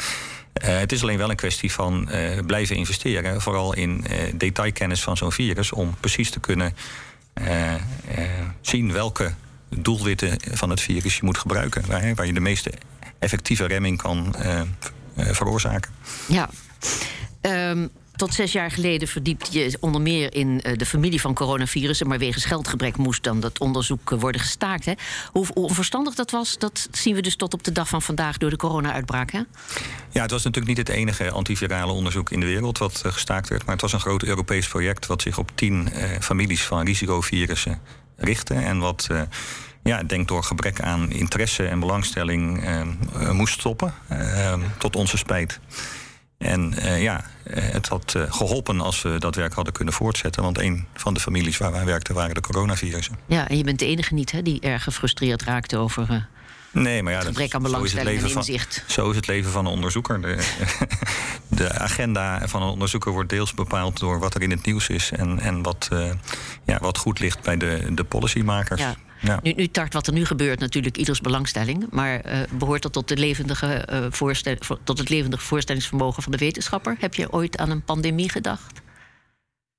Eh, 0.57 0.79
het 0.79 0.93
is 0.93 1.03
alleen 1.03 1.19
wel 1.19 1.31
een 1.31 1.37
kwestie 1.37 1.73
van 1.73 2.11
eh, 2.11 2.39
blijven 2.47 2.77
investeren. 2.77 3.41
Vooral 3.41 3.75
in 3.75 4.07
eh, 4.07 4.19
detailkennis 4.35 5.03
van 5.03 5.17
zo'n 5.17 5.33
virus. 5.33 5.73
Om 5.73 5.95
precies 6.01 6.31
te 6.31 6.41
kunnen 6.41 6.75
zien 8.61 8.93
welke 8.93 9.35
doelwitten 9.69 10.39
van 10.53 10.71
het 10.71 10.81
virus 10.81 11.17
je 11.17 11.25
moet 11.25 11.39
gebruiken. 11.39 11.87
Waar, 11.87 12.15
waar 12.15 12.27
je 12.27 12.33
de 12.33 12.41
meeste 12.41 12.73
effectieve 13.19 13.67
remming 13.67 13.99
kan 13.99 14.35
veroorzaken. 15.17 15.93
Ja. 16.29 16.49
Ehm, 17.41 17.87
tot 18.17 18.35
zes 18.35 18.53
jaar 18.53 18.71
geleden 18.71 19.09
verdiepte 19.09 19.59
je 19.59 19.77
onder 19.81 20.01
meer 20.01 20.35
in 20.35 20.63
eh, 20.63 20.77
de 20.77 20.87
familie 20.87 21.21
van 21.21 21.35
coronavirussen. 21.35 22.09
Maar 22.09 22.19
wegens 22.19 22.45
geldgebrek 22.45 22.97
moest 22.97 23.23
dan 23.23 23.41
dat 23.41 23.59
onderzoek 23.59 24.13
eh, 24.13 24.21
worden 24.21 24.41
gestaakt. 24.41 24.85
Hè? 24.85 24.93
Hoe, 25.33 25.47
onverstandig 25.55 26.15
dat 26.15 26.31
was, 26.31 26.59
dat 26.59 26.89
zien 26.91 27.15
we 27.15 27.23
dus 27.23 27.37
tot 27.37 27.55
op 27.55 27.65
de 27.65 27.73
dag 27.73 27.89
van 27.89 28.03
vandaag 28.03 28.39
door 28.39 28.51
de 28.51 28.57
corona-uitbraak. 28.57 29.31
Hè? 29.31 29.41
Ja, 30.11 30.23
het 30.23 30.31
was 30.31 30.45
natuurlijk 30.45 30.77
niet 30.77 30.87
het 30.87 30.97
enige 30.97 31.31
antivirale 31.31 31.93
onderzoek 31.93 32.31
in 32.31 32.41
de 32.41 32.47
wereld 32.47 32.79
wat 32.79 33.03
eh, 33.05 33.13
gestaakt 33.13 33.49
werd. 33.49 33.65
Maar 33.65 33.73
het 33.73 33.83
was 33.83 33.93
een 33.93 34.01
groot 34.01 34.23
Europees 34.23 34.69
project 34.69 35.07
wat 35.07 35.23
zich 35.23 35.39
op 35.39 35.51
tien 35.55 35.93
eh, 35.93 36.21
families 36.21 36.65
van 36.65 36.85
risicovirussen 36.85 37.81
richtte. 38.17 38.55
En 38.55 38.79
wat, 38.79 39.07
eh, 39.11 39.21
ja, 39.83 40.03
denk 40.03 40.29
door 40.29 40.43
gebrek 40.43 40.81
aan 40.81 41.11
interesse 41.11 41.67
en 41.67 41.81
belangstelling 41.81 42.65
moest 43.33 43.59
stoppen. 43.59 43.95
tot 44.79 44.97
onze 44.97 45.17
spijt. 45.17 45.61
En 46.39 46.75
eh, 46.79 47.03
ja, 47.03 47.25
eh, 47.45 47.63
het 47.73 47.89
had 47.89 48.15
eh, 48.17 48.23
geholpen 48.33 48.81
als 48.81 49.03
we 49.03 49.19
dat 49.19 49.35
werk 49.35 49.53
hadden 49.55 49.73
kunnen 49.73 49.95
voortzetten. 49.95 50.43
Want 50.43 50.59
een 50.59 50.87
van 50.95 51.15
de 51.15 51.21
families 51.21 51.57
waar 51.59 51.73
wij 51.73 51.85
werkten 51.85 52.15
waren 52.15 52.35
de 52.35 52.41
coronavirussen. 52.41 53.17
Ja, 53.27 53.49
en 53.49 53.57
je 53.57 53.65
bent 53.65 53.79
de 53.79 53.87
enige 53.87 54.15
niet 54.15 54.31
hè, 54.33 54.43
die 54.43 54.61
erg 54.61 54.83
gefrustreerd 54.83 55.43
raakte 55.43 55.77
over. 55.79 56.07
eh, 56.11 56.17
Nee, 56.73 57.03
maar 57.03 57.13
ja, 57.13 57.19
dat- 57.19 57.27
Gebrek 57.29 57.55
aan 57.55 57.63
het 57.63 57.71
belangstelling 57.71 58.09
en 58.09 58.15
leven 58.15 58.31
van- 58.31 58.41
inzicht. 58.41 58.85
Zo 58.87 59.11
is 59.11 59.17
het 59.17 59.27
leven 59.27 59.51
van 59.51 59.67
een 59.67 59.73
onderzoeker. 59.73 60.21
De, 60.21 60.55
de 61.49 61.73
agenda 61.79 62.49
van 62.49 62.63
een 62.63 62.69
onderzoeker 62.69 63.13
wordt 63.13 63.29
deels 63.31 63.55
bepaald 63.55 63.99
door 63.99 64.19
wat 64.19 64.35
er 64.35 64.43
in 64.43 64.51
het 64.51 64.65
nieuws 64.67 64.89
is 64.89 65.11
en, 65.11 65.39
en 65.41 65.63
wat, 65.63 65.89
ja, 66.65 66.79
wat 66.81 66.99
goed 66.99 67.19
ligt 67.19 67.43
bij 67.43 67.57
de, 67.57 67.87
de 67.91 68.05
policymakers. 68.05 68.81
ja. 68.81 68.95
Ja. 69.21 69.41
Nu, 69.43 69.53
nu 69.53 69.69
tart 69.69 69.93
wat 69.93 70.07
er 70.07 70.13
nu 70.13 70.25
gebeurt 70.25 70.59
natuurlijk 70.59 70.97
ieders 70.97 71.21
belangstelling. 71.21 71.87
Maar 71.91 72.21
eh, 72.21 72.39
behoort 72.51 72.83
dat 72.83 72.93
tot, 72.93 73.09
de 73.09 73.17
levendige, 73.17 73.67
eh, 73.75 74.07
voorstel, 74.11 74.57
voor- 74.59 74.79
tot 74.85 74.99
het 74.99 75.09
levendige 75.09 75.45
voorstellingsvermogen 75.45 76.23
van 76.23 76.33
de 76.33 76.39
wetenschapper? 76.39 76.97
Heb 76.99 77.15
je 77.15 77.33
ooit 77.33 77.59
aan 77.59 77.71
een 77.71 77.83
pandemie 77.85 78.31
gedacht? 78.31 78.81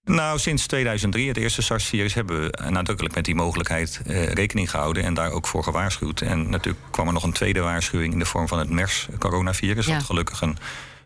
Nou, 0.03 0.39
sinds 0.39 0.67
2003, 0.67 1.27
het 1.27 1.37
eerste 1.37 1.61
SARS-virus, 1.61 2.13
hebben 2.13 2.41
we 2.41 2.69
nadrukkelijk 2.69 3.15
met 3.15 3.25
die 3.25 3.35
mogelijkheid 3.35 4.01
eh, 4.05 4.25
rekening 4.25 4.69
gehouden 4.69 5.03
en 5.03 5.13
daar 5.13 5.31
ook 5.31 5.47
voor 5.47 5.63
gewaarschuwd. 5.63 6.21
En 6.21 6.49
natuurlijk 6.49 6.85
kwam 6.91 7.07
er 7.07 7.13
nog 7.13 7.23
een 7.23 7.31
tweede 7.33 7.59
waarschuwing 7.59 8.13
in 8.13 8.19
de 8.19 8.25
vorm 8.25 8.47
van 8.47 8.59
het 8.59 8.69
MERS-coronavirus, 8.69 9.85
Ja. 9.85 9.93
wat 9.93 10.03
gelukkig 10.03 10.41
een, 10.41 10.57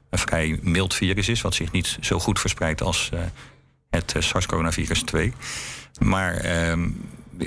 een 0.09 0.19
vrij 0.19 0.59
mild 0.61 0.93
virus 0.93 1.27
is, 1.29 1.41
wat 1.41 1.53
zich 1.55 1.71
niet 1.71 1.97
zo 2.01 2.19
goed 2.19 2.39
verspreidt 2.39 2.81
als 2.81 3.09
eh, 3.13 3.19
het 3.89 4.15
eh, 4.15 4.21
SARS-coronavirus 4.21 5.01
2. 5.03 5.33
Maar 5.99 6.33
ehm, 6.35 6.89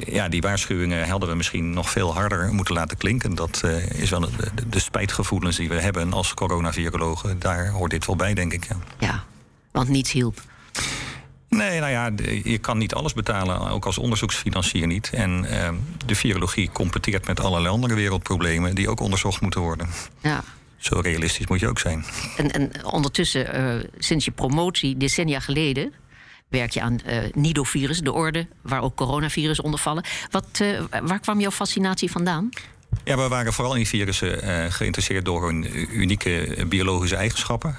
ja, 0.07 0.29
die 0.29 0.41
waarschuwingen 0.41 1.09
hadden 1.09 1.29
we 1.29 1.35
misschien 1.35 1.71
nog 1.71 1.91
veel 1.91 2.15
harder 2.15 2.53
moeten 2.55 2.75
laten 2.75 2.97
klinken. 2.97 3.35
Dat 3.35 3.61
eh, 3.65 4.01
is 4.01 4.11
wel 4.11 4.21
de, 4.21 4.29
de, 4.69 4.79
spijtgevoelens 4.79 5.57
die 5.57 5.69
we 5.69 5.81
hebben 5.81 6.13
als 6.13 6.35
coronavirologen. 6.35 7.39
Daar 7.39 7.69
hoort 7.69 7.91
dit 7.91 8.07
wel 8.07 8.17
bij, 8.17 8.35
denk 8.35 8.53
ik. 8.53 8.67
Ja. 8.69 8.77
Ja, 8.99 9.25
want 9.71 9.89
niets 9.89 10.13
hielp. 10.13 10.41
Nee, 11.49 11.81
nou 11.81 11.91
ja, 11.91 12.11
je 12.43 12.59
kan 12.59 12.79
niet 12.79 12.95
alles 12.95 13.13
betalen, 13.13 13.71
ook 13.71 13.87
als 13.87 13.99
onderzoeksfinancier 13.99 14.87
niet. 14.87 15.11
En 15.13 15.45
ehm, 15.45 15.75
de 16.07 16.15
virologie 16.15 16.71
competeert 16.73 17.27
met 17.27 17.41
allerlei 17.41 17.75
andere 17.75 17.95
wereldproblemen 17.95 18.75
die 18.75 18.89
ook 18.89 19.01
onderzocht 19.01 19.41
moeten 19.41 19.61
worden. 19.61 19.89
Ja. 20.21 20.45
Zo 20.77 21.01
realistisch 21.01 21.47
moet 21.47 21.61
je 21.61 21.69
ook 21.69 21.79
zijn. 21.79 22.05
En, 22.37 22.53
en 22.53 22.85
ondertussen, 22.85 23.53
eh, 23.53 23.89
sinds 23.99 24.25
je 24.25 24.31
promotie 24.31 24.97
decennia 24.97 25.41
geleden, 25.41 25.93
werk 26.49 26.71
je 26.71 26.81
aan 26.81 27.01
eh 27.01 27.33
nidovirus, 27.33 28.01
de 28.01 28.13
orde 28.13 28.47
waar 28.63 28.83
ook 28.83 28.95
coronavirus 28.95 29.61
onder 29.61 29.81
vallen. 29.81 30.05
Wat, 30.31 30.47
eh, 30.53 30.81
waar 31.03 31.21
kwam 31.21 31.41
jouw 31.41 31.51
fascinatie 31.51 32.11
vandaan? 32.11 32.49
Ja, 33.05 33.17
we 33.17 33.29
waren 33.29 33.53
vooral 33.53 33.75
in 33.75 33.87
virussen 33.87 34.45
uh, 34.45 34.73
geïnteresseerd 34.73 35.25
door 35.25 35.47
hun 35.47 35.67
unieke 36.01 36.65
biologische 36.69 37.17
eigenschappen. 37.17 37.77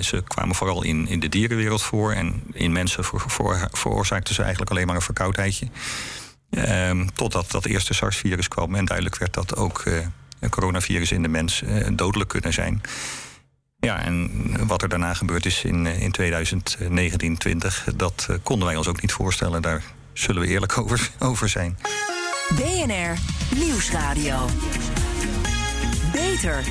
Ze 0.00 0.22
kwamen 0.26 0.54
vooral 0.54 0.82
in, 0.82 1.08
in 1.08 1.20
de 1.20 1.28
dierenwereld 1.28 1.82
voor. 1.82 2.12
En 2.12 2.42
in 2.52 2.72
mensen 2.72 3.04
voor, 3.04 3.24
voor, 3.26 3.68
veroorzaakten 3.72 4.34
ze 4.34 4.40
eigenlijk 4.42 4.70
alleen 4.70 4.86
maar 4.86 4.96
een 4.96 5.02
verkoudheidje. 5.02 5.68
Uh, 6.50 7.00
totdat 7.14 7.50
dat 7.50 7.64
eerste 7.64 7.94
SARS-virus 7.94 8.48
kwam 8.48 8.74
en 8.74 8.84
duidelijk 8.84 9.18
werd 9.18 9.34
dat 9.34 9.56
ook 9.56 9.84
coronavirus 10.50 11.12
in 11.12 11.22
de 11.22 11.28
mens 11.28 11.62
dodelijk 11.92 12.30
kunnen 12.30 12.52
zijn. 12.52 12.82
Ja, 13.78 14.02
en 14.02 14.66
wat 14.66 14.82
er 14.82 14.88
daarna 14.88 15.14
gebeurd 15.14 15.46
is 15.46 15.64
in, 15.64 15.86
in 15.86 16.10
2019, 16.10 17.36
20, 17.36 17.86
dat 17.96 18.28
konden 18.42 18.66
wij 18.66 18.76
ons 18.76 18.88
ook 18.88 19.00
niet 19.00 19.12
voorstellen. 19.12 19.62
Daar 19.62 19.82
zullen 20.12 20.42
we 20.42 20.48
eerlijk 20.48 20.78
over, 20.80 21.10
over 21.18 21.48
zijn. 21.48 21.78
BNR 22.54 23.18
Nieuwsradio. 23.56 24.46
Beter. 26.12 26.64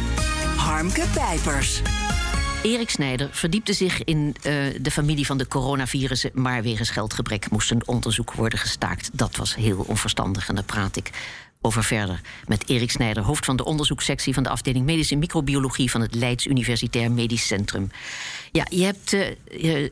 Harmke 0.57 1.03
Pijpers. 1.13 1.81
Erik 2.63 2.89
Snijder 2.89 3.29
verdiepte 3.31 3.73
zich 3.73 4.03
in 4.03 4.35
uh, 4.37 4.43
de 4.81 4.91
familie 4.91 5.25
van 5.25 5.37
de 5.37 5.47
coronavirussen, 5.47 6.31
maar 6.33 6.63
wegens 6.63 6.89
geldgebrek 6.89 7.49
moest 7.49 7.71
een 7.71 7.87
onderzoek 7.87 8.33
worden 8.33 8.59
gestaakt. 8.59 9.09
Dat 9.13 9.35
was 9.35 9.55
heel 9.55 9.83
onverstandig 9.87 10.49
en 10.49 10.55
daar 10.55 10.63
praat 10.63 10.95
ik 10.95 11.11
over 11.65 11.83
verder 11.83 12.21
met 12.47 12.69
Erik 12.69 12.91
Snijder, 12.91 13.23
hoofd 13.23 13.45
van 13.45 13.55
de 13.55 13.65
onderzoekssectie 13.65 14.33
van 14.33 14.43
de 14.43 14.49
afdeling 14.49 14.85
Medische 14.85 15.15
Microbiologie 15.15 15.91
van 15.91 16.01
het 16.01 16.15
Leids 16.15 16.45
Universitair 16.45 17.11
Medisch 17.11 17.47
Centrum. 17.47 17.91
Ja, 18.51 18.65
je 18.69 18.83
hebt 18.83 19.13
uh, 19.13 19.89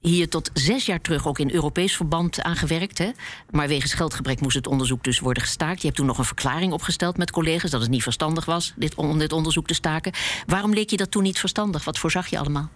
hier 0.00 0.28
tot 0.28 0.50
zes 0.52 0.86
jaar 0.86 1.00
terug 1.00 1.26
ook 1.26 1.38
in 1.38 1.50
Europees 1.50 1.96
verband 1.96 2.42
aangewerkt. 2.42 2.98
Hè? 2.98 3.10
Maar 3.50 3.68
wegens 3.68 3.94
geldgebrek 3.94 4.40
moest 4.40 4.56
het 4.56 4.66
onderzoek 4.66 5.04
dus 5.04 5.18
worden 5.18 5.42
gestaakt. 5.42 5.80
Je 5.80 5.86
hebt 5.86 5.96
toen 5.98 6.06
nog 6.06 6.18
een 6.18 6.24
verklaring 6.24 6.72
opgesteld 6.72 7.16
met 7.16 7.30
collega's 7.30 7.70
dat 7.70 7.80
het 7.80 7.90
niet 7.90 8.02
verstandig 8.02 8.44
was 8.44 8.72
dit, 8.76 8.94
om 8.94 9.18
dit 9.18 9.32
onderzoek 9.32 9.66
te 9.66 9.74
staken. 9.74 10.12
Waarom 10.46 10.74
leek 10.74 10.90
je 10.90 10.96
dat 10.96 11.10
toen 11.10 11.22
niet 11.22 11.38
verstandig? 11.38 11.84
Wat 11.84 11.98
voorzag 11.98 12.26
je 12.26 12.38
allemaal? 12.38 12.70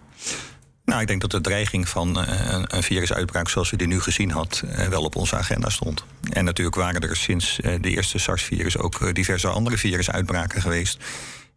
Nou, 0.91 1.03
ik 1.03 1.09
denk 1.09 1.21
dat 1.21 1.31
de 1.31 1.41
dreiging 1.41 1.89
van 1.89 2.19
uh, 2.19 2.63
een 2.67 2.83
virusuitbraak 2.83 3.49
zoals 3.49 3.69
we 3.69 3.77
die 3.77 3.87
nu 3.87 3.99
gezien 3.99 4.31
had, 4.31 4.63
uh, 4.65 4.87
wel 4.87 5.03
op 5.03 5.15
onze 5.15 5.35
agenda 5.35 5.69
stond. 5.69 6.05
En 6.33 6.45
natuurlijk 6.45 6.75
waren 6.75 7.01
er 7.01 7.15
sinds 7.15 7.59
uh, 7.59 7.75
de 7.81 7.89
eerste 7.89 8.17
SARS-virus 8.17 8.77
ook 8.77 9.15
diverse 9.15 9.47
andere 9.47 9.77
virusuitbraken 9.77 10.61
geweest 10.61 11.03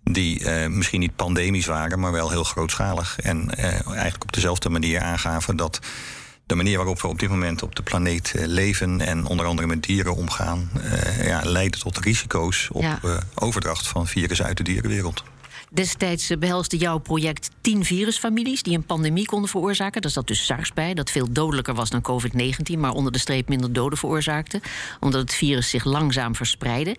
die 0.03 0.49
misschien 0.69 1.01
niet 1.01 1.17
pandemisch 1.17 1.67
waren, 1.67 2.01
maar 2.01 2.13
wel 2.13 2.31
heel 2.31 2.45
grootschalig. 2.45 3.19
En 3.21 3.55
eigenlijk 3.55 4.23
op 4.23 4.33
dezelfde 4.33 4.69
manier 4.69 5.01
aangaven 5.01 5.57
dat 5.57 5.79
de 6.47 6.55
manier 6.55 6.77
waarop 6.77 7.01
we 7.01 7.09
op 7.09 7.19
dit 7.19 7.29
moment 7.29 7.63
op 7.63 7.75
de 7.77 7.83
planeet 7.83 8.33
leven 8.37 9.01
en 9.01 9.27
onder 9.27 9.47
andere 9.47 9.69
met 9.69 9.83
dieren 9.83 10.15
omgaan, 10.15 10.71
ja, 11.23 11.41
leidde 11.45 11.79
tot 11.79 11.99
risico's 11.99 12.69
op 12.73 12.83
ja. 12.83 12.99
overdracht 13.35 13.87
van 13.87 14.07
virussen 14.07 14.47
uit 14.47 14.57
de 14.57 14.63
dierenwereld. 14.63 15.25
Destijds 15.71 16.33
behelste 16.39 16.77
jouw 16.77 16.99
project 16.99 17.51
tien 17.61 17.85
virusfamilies 17.85 18.63
die 18.63 18.77
een 18.77 18.87
pandemie 18.87 19.27
konden 19.27 19.51
veroorzaken. 19.51 20.03
Daar 20.03 20.11
zat 20.11 20.27
dus 20.27 20.47
SARS 20.47 20.73
bij, 20.73 20.95
dat 20.95 21.11
veel 21.11 21.33
dodelijker 21.33 21.75
was 21.75 21.91
dan 21.91 22.03
COVID-19, 22.11 22.79
maar 22.79 22.93
onder 22.93 23.13
de 23.13 23.19
streep 23.19 23.49
minder 23.49 23.73
doden 23.73 23.99
veroorzaakte, 23.99 24.61
omdat 25.01 25.21
het 25.21 25.35
virus 25.35 25.71
zich 25.71 25.85
langzaam 25.85 26.35
verspreidde. 26.35 26.97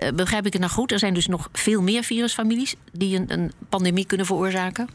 Uh, 0.00 0.08
begrijp 0.14 0.46
ik 0.46 0.52
het 0.52 0.62
nou 0.62 0.74
goed? 0.74 0.92
Er 0.92 0.98
zijn 0.98 1.14
dus 1.14 1.26
nog 1.26 1.48
veel 1.52 1.82
meer 1.82 2.02
virusfamilies 2.02 2.74
die 2.92 3.16
een, 3.16 3.32
een, 3.32 3.52
pandemie 3.68 4.06
kunnen 4.06 4.26
veroorzaken? 4.26 4.88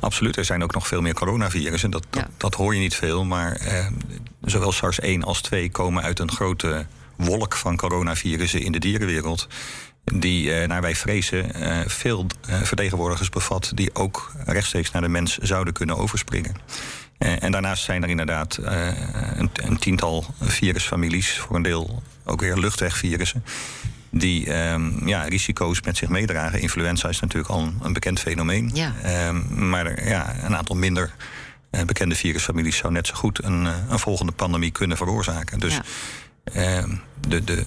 Absoluut. 0.00 0.36
Er 0.36 0.44
zijn 0.44 0.62
ook 0.62 0.74
nog 0.74 0.86
veel 0.86 1.00
meer 1.00 1.14
coronavirussen. 1.14 1.90
Dat, 1.90 2.06
dat, 2.10 2.22
ja. 2.22 2.30
dat 2.36 2.54
hoor 2.54 2.74
je 2.74 2.80
niet 2.80 2.94
veel. 2.94 3.24
Maar 3.24 3.52
eh, 3.52 3.86
zowel 4.40 4.72
SARS-1 4.72 5.18
als 5.20 5.40
2 5.40 5.70
komen 5.70 6.02
uit 6.02 6.18
een 6.18 6.30
grote 6.30 6.86
wolk 7.16 7.56
van 7.56 7.76
coronavirussen 7.76 8.62
in 8.62 8.72
de 8.72 8.78
dierenwereld. 8.78 9.48
Die, 10.04 10.54
eh, 10.54 10.68
naar 10.68 10.80
wij 10.80 10.94
vrezen, 10.94 11.54
eh, 11.54 11.78
veel 11.86 12.26
eh, 12.48 12.62
vertegenwoordigers 12.62 13.28
bevat 13.28 13.72
die 13.74 13.94
ook 13.94 14.32
rechtstreeks 14.44 14.90
naar 14.90 15.02
de 15.02 15.08
mens 15.08 15.38
zouden 15.38 15.72
kunnen 15.72 15.96
overspringen. 15.96 16.54
En 17.18 17.52
daarnaast 17.52 17.84
zijn 17.84 18.02
er 18.02 18.08
inderdaad 18.08 18.58
een, 18.62 19.50
een 19.52 19.78
tiental 19.78 20.24
virusfamilies, 20.40 21.38
voor 21.38 21.56
een 21.56 21.62
deel 21.62 22.02
ook 22.24 22.40
weer 22.40 22.56
luchtwegvirussen 22.56 23.44
die 24.10 24.56
um, 24.70 25.08
ja, 25.08 25.22
risico's 25.22 25.82
met 25.82 25.96
zich 25.96 26.08
meedragen. 26.08 26.60
Influenza 26.60 27.08
is 27.08 27.20
natuurlijk 27.20 27.50
al 27.50 27.72
een, 27.82 27.92
bekend 27.92 28.20
fenomeen. 28.20 28.70
Ja. 28.74 28.94
Um, 29.28 29.68
maar 29.68 29.86
er, 29.86 30.08
ja, 30.08 30.44
een 30.44 30.56
aantal 30.56 30.76
minder 30.76 31.14
uh, 31.70 31.82
bekende 31.82 32.14
virusfamilies 32.14 32.76
zou 32.76 32.92
net 32.92 33.06
zo 33.06 33.14
goed 33.14 33.44
een, 33.44 33.64
een 33.64 33.98
volgende 33.98 34.32
pandemie 34.32 34.70
kunnen 34.70 34.96
veroorzaken. 34.96 35.58
Dus 35.58 35.78
ja. 36.52 36.78
um, 36.78 37.00
de, 37.28 37.44
de 37.44 37.64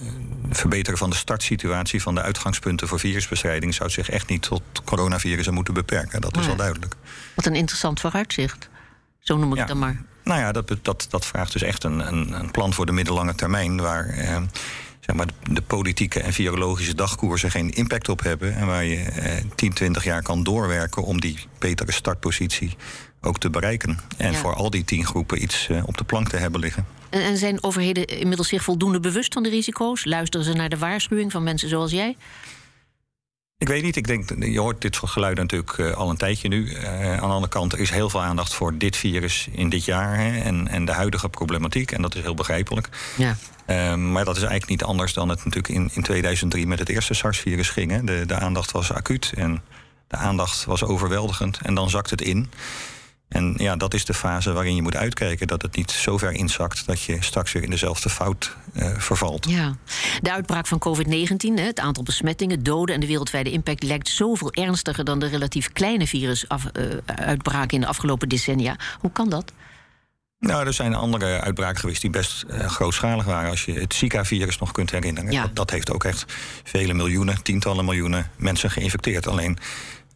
verbeteren 0.50 0.98
van 0.98 1.10
de 1.10 1.16
startsituatie 1.16 2.02
van 2.02 2.14
de 2.14 2.22
uitgangspunten 2.22 2.88
voor 2.88 2.98
virusbestrijding 2.98 3.74
zou 3.74 3.90
zich 3.90 4.10
echt 4.10 4.28
niet 4.28 4.42
tot 4.42 4.62
coronavirussen 4.84 5.54
moeten 5.54 5.74
beperken. 5.74 6.20
Dat 6.20 6.36
is 6.36 6.46
wel 6.46 6.56
duidelijk. 6.56 6.94
Wat 7.34 7.46
een 7.46 7.54
interessant 7.54 8.00
vooruitzicht. 8.00 8.68
Zo 9.18 9.36
noem 9.36 9.48
ik 9.48 9.54
ja. 9.54 9.60
het 9.60 9.68
dan 9.68 9.78
maar. 9.78 10.02
Nou 10.24 10.40
ja, 10.40 10.52
dat, 10.52 10.76
dat, 10.82 11.06
dat 11.10 11.26
vraagt 11.26 11.52
dus 11.52 11.62
echt 11.62 11.84
een, 11.84 12.12
een, 12.12 12.32
een 12.32 12.50
plan 12.50 12.72
voor 12.72 12.86
de 12.86 12.92
middellange 12.92 13.34
termijn. 13.34 13.80
Waar 13.80 14.08
eh, 14.08 14.42
zeg 15.06 15.16
maar, 15.16 15.26
de 15.50 15.62
politieke 15.62 16.20
en 16.20 16.32
virologische 16.32 16.94
dagkoersen 16.94 17.50
geen 17.50 17.70
impact 17.70 18.08
op 18.08 18.22
hebben. 18.22 18.56
En 18.56 18.66
waar 18.66 18.84
je 18.84 18.96
eh, 18.96 19.44
10, 19.54 19.72
20 19.72 20.04
jaar 20.04 20.22
kan 20.22 20.42
doorwerken 20.42 21.02
om 21.02 21.20
die 21.20 21.38
betere 21.58 21.92
startpositie 21.92 22.76
ook 23.20 23.38
te 23.38 23.50
bereiken. 23.50 23.98
En 24.16 24.32
ja. 24.32 24.38
voor 24.38 24.54
al 24.54 24.70
die 24.70 24.84
tien 24.84 25.06
groepen 25.06 25.42
iets 25.42 25.68
uh, 25.68 25.82
op 25.86 25.96
de 25.96 26.04
plank 26.04 26.28
te 26.28 26.36
hebben 26.36 26.60
liggen. 26.60 26.86
En, 27.10 27.22
en 27.22 27.36
zijn 27.36 27.62
overheden 27.62 28.06
inmiddels 28.06 28.48
zich 28.48 28.62
voldoende 28.62 29.00
bewust 29.00 29.32
van 29.32 29.42
de 29.42 29.48
risico's? 29.48 30.04
Luisteren 30.04 30.46
ze 30.46 30.52
naar 30.52 30.68
de 30.68 30.78
waarschuwing 30.78 31.32
van 31.32 31.42
mensen 31.42 31.68
zoals 31.68 31.90
jij? 31.90 32.16
Ik 33.64 33.70
weet 33.70 33.82
niet. 33.82 33.96
Ik 33.96 34.06
denk, 34.06 34.44
je 34.44 34.60
hoort 34.60 34.80
dit 34.80 34.94
soort 34.94 35.10
geluiden 35.10 35.42
natuurlijk 35.44 35.76
uh, 35.76 35.92
al 35.92 36.10
een 36.10 36.16
tijdje 36.16 36.48
nu. 36.48 36.70
Uh, 36.70 37.10
aan 37.10 37.16
de 37.16 37.34
andere 37.34 37.48
kant, 37.48 37.72
er 37.72 37.80
is 37.80 37.90
heel 37.90 38.10
veel 38.10 38.22
aandacht 38.22 38.54
voor 38.54 38.78
dit 38.78 38.96
virus 38.96 39.48
in 39.52 39.68
dit 39.68 39.84
jaar 39.84 40.18
hè, 40.18 40.40
en, 40.40 40.68
en 40.68 40.84
de 40.84 40.92
huidige 40.92 41.28
problematiek. 41.28 41.92
En 41.92 42.02
dat 42.02 42.14
is 42.14 42.22
heel 42.22 42.34
begrijpelijk. 42.34 42.88
Ja. 43.16 43.36
Uh, 43.66 43.94
maar 43.94 44.24
dat 44.24 44.36
is 44.36 44.42
eigenlijk 44.42 44.70
niet 44.70 44.82
anders 44.82 45.12
dan 45.12 45.28
het 45.28 45.44
natuurlijk 45.44 45.74
in, 45.74 45.90
in 45.94 46.02
2003 46.02 46.66
met 46.66 46.78
het 46.78 46.88
eerste 46.88 47.14
SARS-virus 47.14 47.68
ging. 47.68 47.90
Hè. 47.90 48.04
De, 48.04 48.26
de 48.26 48.34
aandacht 48.34 48.70
was 48.70 48.92
acuut 48.92 49.32
en 49.36 49.62
de 50.08 50.16
aandacht 50.16 50.64
was 50.64 50.84
overweldigend. 50.84 51.58
En 51.62 51.74
dan 51.74 51.90
zakt 51.90 52.10
het 52.10 52.20
in. 52.22 52.50
En 53.34 53.54
ja, 53.56 53.76
dat 53.76 53.94
is 53.94 54.04
de 54.04 54.14
fase 54.14 54.52
waarin 54.52 54.74
je 54.74 54.82
moet 54.82 54.96
uitkijken 54.96 55.46
dat 55.46 55.62
het 55.62 55.76
niet 55.76 55.90
zo 55.90 56.18
ver 56.18 56.32
inzakt 56.32 56.86
dat 56.86 57.02
je 57.02 57.16
straks 57.20 57.52
weer 57.52 57.62
in 57.62 57.70
dezelfde 57.70 58.08
fout 58.08 58.56
uh, 58.74 58.98
vervalt. 58.98 59.46
Ja, 59.48 59.76
de 60.20 60.32
uitbraak 60.32 60.66
van 60.66 60.82
COVID-19, 60.88 61.54
het 61.54 61.80
aantal 61.80 62.02
besmettingen, 62.02 62.62
doden 62.62 62.94
en 62.94 63.00
de 63.00 63.06
wereldwijde 63.06 63.50
impact 63.50 63.82
lijkt 63.82 64.08
zoveel 64.08 64.52
ernstiger 64.52 65.04
dan 65.04 65.18
de 65.18 65.26
relatief 65.26 65.72
kleine 65.72 66.06
virusuitbraken 66.06 67.68
uh, 67.68 67.74
in 67.74 67.80
de 67.80 67.86
afgelopen 67.86 68.28
decennia. 68.28 68.76
Hoe 69.00 69.12
kan 69.12 69.28
dat? 69.28 69.52
Nou, 70.38 70.66
er 70.66 70.72
zijn 70.72 70.94
andere 70.94 71.40
uitbraken 71.40 71.80
geweest 71.80 72.00
die 72.00 72.10
best 72.10 72.44
uh, 72.50 72.66
grootschalig 72.66 73.24
waren. 73.24 73.50
Als 73.50 73.64
je 73.64 73.72
het 73.72 73.94
Zika-virus 73.94 74.58
nog 74.58 74.72
kunt 74.72 74.90
herinneren. 74.90 75.32
Ja. 75.32 75.42
Dat, 75.42 75.56
dat, 75.56 75.70
heeft 75.70 75.90
ook 75.90 76.04
echt 76.04 76.24
vele 76.64 76.94
miljoenen, 76.94 77.42
tientallen 77.42 77.84
miljoenen 77.84 78.30
mensen 78.36 78.70
geïnfecteerd. 78.70 79.26
Alleen 79.26 79.58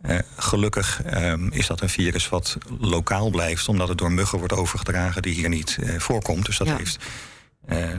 uh, 0.03 0.19
gelukkig 0.37 1.01
uh, 1.15 1.33
is 1.51 1.67
dat 1.67 1.81
een 1.81 1.89
virus 1.89 2.29
wat 2.29 2.59
lokaal 2.81 3.31
blijft, 3.31 3.69
omdat 3.69 3.89
het 3.89 3.99
door 3.99 4.13
muggen 4.13 4.39
wordt 4.39 4.53
overgedragen 4.53 5.23
die 5.23 5.35
hier 5.35 5.49
niet 5.49 5.77
uh, 5.81 5.99
voorkomt. 5.99 6.47
Dus 6.47 6.59
dat 6.59 6.67
Ja. 6.67 6.77
heeft 6.77 6.99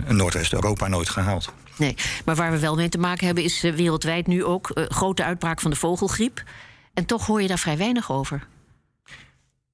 Noordwest-Europa 0.07 0.87
nooit 0.87 1.09
gehaald. 1.09 1.53
Nee, 1.77 1.95
maar 2.25 2.35
waar 2.35 2.51
we 2.51 2.59
wel 2.59 2.75
mee 2.75 2.89
te 2.89 2.97
maken 2.97 3.25
hebben 3.25 3.43
is 3.43 3.63
eh, 3.63 3.73
wereldwijd 3.73 4.27
nu 4.27 4.43
ook 4.43 4.69
eh, 4.69 4.83
grote 4.87 5.23
uitbraak 5.23 5.61
van 5.61 5.71
de 5.71 5.77
vogelgriep. 5.77 6.43
En 6.93 7.05
toch 7.05 7.25
hoor 7.25 7.41
je 7.41 7.47
daar 7.47 7.59
vrij 7.59 7.77
weinig 7.77 8.11
over. 8.11 8.47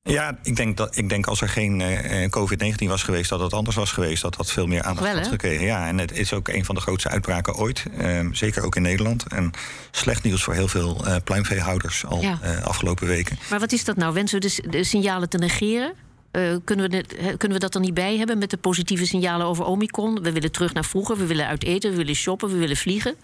Ja, 0.09 0.37
ik 0.43 0.55
denk, 0.55 0.77
dat, 0.77 0.97
ik 0.97 1.09
denk 1.09 1.27
als 1.27 1.41
er 1.41 1.49
geen 1.49 1.81
eh, 1.81 2.29
COVID-19 2.29 2.87
was 2.87 3.03
geweest, 3.03 3.29
dat 3.29 3.39
het 3.39 3.53
anders 3.53 3.75
was 3.75 3.91
geweest. 3.91 4.21
Dat 4.21 4.35
dat 4.35 4.51
veel 4.51 4.67
meer 4.67 4.81
aandacht 4.83 5.07
Wel, 5.07 5.15
had 5.17 5.27
gekregen. 5.27 5.65
Ja, 5.65 5.87
en 5.87 5.97
het 5.97 6.11
is 6.11 6.33
ook 6.33 6.47
een 6.47 6.65
van 6.65 6.75
de 6.75 6.81
grootste 6.81 7.09
uitbraken 7.09 7.55
ooit. 7.55 7.83
eh, 7.97 8.19
zeker 8.31 8.63
ook 8.63 8.75
in 8.75 8.81
Nederland. 8.81 9.25
En 9.27 9.51
slecht 9.91 10.23
nieuws 10.23 10.43
voor 10.43 10.53
heel 10.53 10.67
veel 10.67 11.05
eh 11.05 11.15
pluimveehouders 11.23 12.05
al 12.05 12.21
Ja. 12.21 12.39
eh, 12.41 12.61
afgelopen 12.63 13.07
weken. 13.07 13.37
Maar 13.49 13.59
wat 13.59 13.71
is 13.71 13.83
dat 13.83 13.95
nou? 13.95 14.13
Wensen 14.13 14.41
we 14.41 14.47
de, 14.47 14.69
de 14.69 14.83
signalen 14.83 15.29
te 15.29 15.37
negeren? 15.37 15.93
Eh, 16.31 16.55
kunnen, 16.63 16.89
we 16.89 16.91
dit- 16.91 17.15
kunnen 17.37 17.57
we 17.57 17.63
dat 17.63 17.75
er 17.75 17.81
niet 17.81 17.93
bij 17.93 18.17
hebben 18.17 18.37
met 18.37 18.49
de 18.49 18.57
positieve 18.57 19.05
signalen 19.05 19.45
over 19.47 19.65
Omicron? 19.65 20.21
We 20.21 20.31
willen 20.31 20.51
terug 20.51 20.73
naar 20.73 20.85
vroeger, 20.85 21.17
we 21.17 21.25
willen 21.25 21.47
uit 21.47 21.63
eten, 21.63 21.89
we 21.91 21.97
willen 21.97 22.15
shoppen, 22.15 22.49
we 22.49 22.57
willen 22.57 22.77
vliegen. 22.77 23.15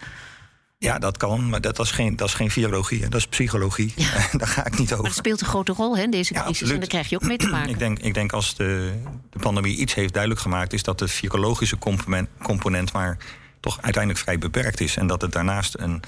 Ja, 0.82 0.98
dat 0.98 1.16
kan, 1.16 1.48
maar 1.48 1.60
dat 1.60 1.78
is 1.78 1.90
geen, 1.90 2.16
dat 2.16 2.28
is 2.28 2.34
geen 2.34 2.50
virologie, 2.50 3.00
dat 3.00 3.14
is 3.14 3.26
psychologie. 3.26 3.94
Daar 4.38 4.48
ga 4.48 4.66
ik 4.66 4.78
niet 4.78 4.88
Maar 4.88 4.98
over. 4.98 5.04
het 5.10 5.14
speelt 5.18 5.40
een 5.40 5.46
grote 5.46 5.72
rol 5.72 5.96
hè, 5.96 6.06
deze 6.08 6.34
Ja, 6.34 6.42
crisis. 6.42 6.70
en 6.70 6.78
daar 6.78 6.88
krijg 6.88 7.08
je 7.08 7.14
ook 7.16 7.22
mee 7.26 7.36
te 7.36 7.46
maken. 7.56 7.70
Ik 7.70 7.78
denk, 7.78 7.98
ik 7.98 8.14
denk 8.14 8.32
als 8.32 8.56
de, 8.56 8.92
de 9.30 9.38
pandemie 9.38 9.76
iets 9.76 9.94
heeft 9.94 10.12
duidelijk 10.12 10.42
gemaakt, 10.42 10.72
is 10.72 10.82
dat 10.82 10.98
de 10.98 11.08
virologische 11.08 11.78
component, 11.78 12.28
component 12.42 12.92
maar 12.92 13.16
toch 13.60 13.78
uiteindelijk 13.82 14.22
vrij 14.22 14.38
beperkt 14.38 14.80
is. 14.80 14.96
En 14.96 15.06
dat 15.06 15.20
het 15.22 15.32
daarnaast 15.32 15.74
een, 15.78 16.02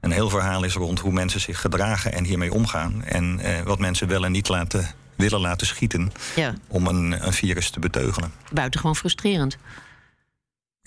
een 0.00 0.10
heel 0.12 0.28
verhaal 0.30 0.64
is 0.64 0.74
rond 0.74 1.00
hoe 1.00 1.12
mensen 1.12 1.40
zich 1.40 1.60
gedragen 1.60 2.12
en 2.12 2.24
hiermee 2.24 2.52
omgaan. 2.52 3.04
En 3.04 3.40
eh, 3.40 3.60
wat 3.62 3.78
mensen 3.78 4.08
wel 4.08 4.24
en 4.24 4.32
niet 4.32 4.48
laten, 4.48 4.88
willen 5.16 5.40
laten 5.40 5.66
schieten 5.66 6.12
Ja, 6.36 6.54
om 6.68 6.86
een, 6.86 7.26
een 7.26 7.32
virus 7.32 7.70
te 7.70 7.80
beteugelen. 7.80 8.32
buitengewoon 8.52 8.96
frustrerend. 8.96 9.56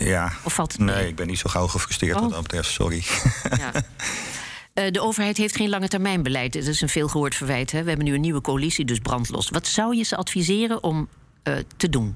Ja. 0.04 0.32
Of 0.44 0.54
valt 0.54 0.72
het 0.72 0.82
nee, 0.82 1.08
ik 1.08 1.16
ben 1.16 1.28
niet 1.28 1.40
zo 1.40 1.50
gauw 1.50 1.68
gefrustreerd 1.68 2.16
Oh. 2.16 2.22
wat 2.22 2.32
dat 2.32 2.42
betreft, 2.42 2.70
sorry. 2.70 3.04
Ja. 3.58 3.72
Eh, 4.74 4.92
de 4.92 5.02
overheid 5.02 5.38
heeft 5.38 5.56
geen 5.56 5.70
lange 5.70 5.88
termijn 5.88 6.24
beleid. 6.24 6.54
Dat 6.54 6.64
is 6.64 6.82
een 6.82 6.90
veelgehoord 6.90 7.36
verwijt. 7.36 7.72
Hè? 7.72 7.84
We 7.84 7.88
hebben 7.88 8.06
nu 8.08 8.14
een 8.14 8.22
nieuwe 8.22 8.42
coalitie, 8.42 8.86
dus 8.86 9.00
brandlos. 9.00 9.50
Wat 9.50 9.68
zou 9.68 9.96
je 9.96 10.04
ze 10.04 10.16
adviseren 10.16 10.84
om 10.84 11.08
eh, 11.44 11.54
te 11.78 11.90
doen 11.90 12.16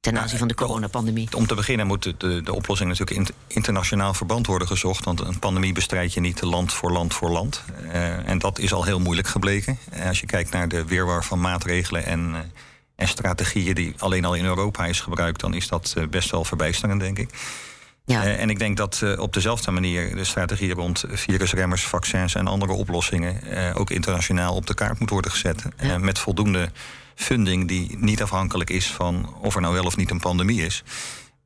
ten 0.00 0.18
aanzien 0.18 0.38
van 0.38 0.48
de 0.48 0.54
coronapandemie? 0.54 1.28
Om 1.36 1.46
te 1.46 1.54
beginnen 1.54 1.86
moet 1.86 2.02
de, 2.02 2.14
de, 2.16 2.42
de 2.42 2.54
oplossing 2.54 2.88
natuurlijk 2.88 3.18
in, 3.18 3.34
internationaal 3.46 4.14
verband 4.14 4.46
worden 4.46 4.68
gezocht. 4.68 5.04
Want 5.04 5.20
een 5.20 5.38
pandemie 5.38 5.72
bestrijd 5.72 6.12
je 6.14 6.20
niet 6.20 6.42
land 6.42 6.72
voor 6.72 6.92
land 6.92 7.14
voor 7.14 7.30
land. 7.30 7.64
Eh, 7.92 8.28
en 8.28 8.38
dat 8.38 8.58
is 8.58 8.72
al 8.72 8.84
heel 8.84 9.00
moeilijk 9.00 9.28
gebleken. 9.28 9.78
Eh, 9.90 10.06
als 10.06 10.20
je 10.20 10.26
kijkt 10.26 10.50
naar 10.50 10.68
de 10.68 10.84
weerwar 10.84 11.24
van 11.24 11.40
maatregelen 11.40 12.04
en, 12.04 12.34
eh, 12.34 12.40
en 13.00 13.08
strategieën 13.08 13.74
die 13.74 13.94
alleen 13.98 14.24
al 14.24 14.34
in 14.34 14.44
Europa 14.44 14.86
is 14.86 15.00
gebruikt, 15.00 15.40
dan 15.40 15.54
is 15.54 15.68
dat 15.68 15.94
eh, 15.96 16.06
best 16.06 16.30
wel 16.30 16.44
verbijsterend, 16.44 17.00
denk 17.00 17.18
ik. 17.18 17.30
Ja. 18.04 18.24
Eh, 18.24 18.40
en 18.40 18.50
ik 18.50 18.58
denk 18.58 18.76
dat 18.76 19.00
eh, 19.02 19.18
op 19.18 19.32
dezelfde 19.32 19.70
manier 19.70 20.16
de 20.16 20.24
strategie 20.24 20.74
rond 20.74 21.04
virusremmers, 21.08 21.82
vaccins 21.82 22.34
en 22.34 22.46
andere 22.46 22.72
oplossingen 22.72 23.40
ook 23.74 23.90
internationaal 23.90 24.54
op 24.54 24.66
de 24.66 24.74
kaart 24.74 24.98
moet 24.98 25.10
worden 25.10 25.30
gezet. 25.30 25.62
Ja. 25.78 25.98
met 25.98 26.18
voldoende 26.18 26.70
funding 27.14 27.68
die 27.68 27.96
niet 27.98 28.22
afhankelijk 28.22 28.70
is 28.70 28.86
van 28.86 29.34
of 29.40 29.54
er 29.54 29.60
nou 29.60 29.74
wel 29.74 29.84
of 29.84 29.96
niet 29.96 30.10
een 30.10 30.20
pandemie 30.20 30.64
is. 30.64 30.82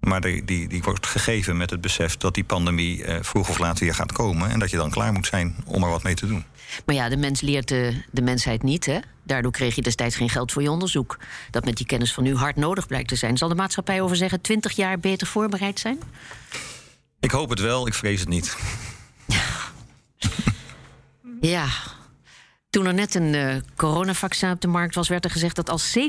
Maar 0.00 0.20
die, 0.20 0.44
die, 0.44 0.68
die 0.68 0.82
wordt 0.82 1.06
gegeven 1.06 1.56
met 1.56 1.70
het 1.70 1.80
besef 1.80 2.16
dat 2.16 2.34
die 2.34 2.44
pandemie 2.44 3.04
vroeg 3.20 3.48
of 3.48 3.58
laat 3.58 3.78
weer 3.78 3.94
gaat 3.94 4.12
komen. 4.12 4.50
En 4.50 4.58
dat 4.58 4.70
je 4.70 4.76
dan 4.76 4.90
klaar 4.90 5.12
moet 5.12 5.26
zijn 5.26 5.56
om 5.64 5.82
er 5.82 5.90
wat 5.90 6.02
mee 6.02 6.14
te 6.14 6.26
doen. 6.26 6.44
Maar 6.86 6.94
ja, 6.94 7.08
de 7.08 7.16
mens 7.16 7.40
leert 7.40 7.68
de, 7.68 8.02
de 8.10 8.22
mensheid 8.22 8.62
niet. 8.62 8.86
Hè? 8.86 8.98
Daardoor 9.22 9.52
kreeg 9.52 9.74
je 9.74 9.82
destijds 9.82 10.16
geen 10.16 10.28
geld 10.28 10.52
voor 10.52 10.62
je 10.62 10.70
onderzoek. 10.70 11.18
Dat 11.50 11.64
met 11.64 11.76
die 11.76 11.86
kennis 11.86 12.12
van 12.12 12.22
nu 12.22 12.34
hard 12.34 12.56
nodig 12.56 12.86
blijkt 12.86 13.08
te 13.08 13.16
zijn. 13.16 13.36
Zal 13.36 13.48
de 13.48 13.54
maatschappij 13.54 14.00
over 14.00 14.16
zeggen 14.16 14.40
20 14.40 14.72
jaar 14.72 14.98
beter 14.98 15.26
voorbereid 15.26 15.78
zijn? 15.78 15.98
Ik 17.20 17.30
hoop 17.30 17.50
het 17.50 17.60
wel, 17.60 17.86
ik 17.86 17.94
vrees 17.94 18.20
het 18.20 18.28
niet. 18.28 18.56
Ja. 21.40 21.66
Toen 22.74 22.86
er 22.86 22.94
net 22.94 23.14
een 23.14 23.34
eh, 23.34 23.56
coronavaccin 23.76 24.50
op 24.50 24.60
de 24.60 24.68
markt 24.68 24.94
was, 24.94 25.08
werd 25.08 25.24
er 25.24 25.30
gezegd 25.30 25.56
dat 25.56 25.70
als 25.70 25.98
70% 25.98 26.00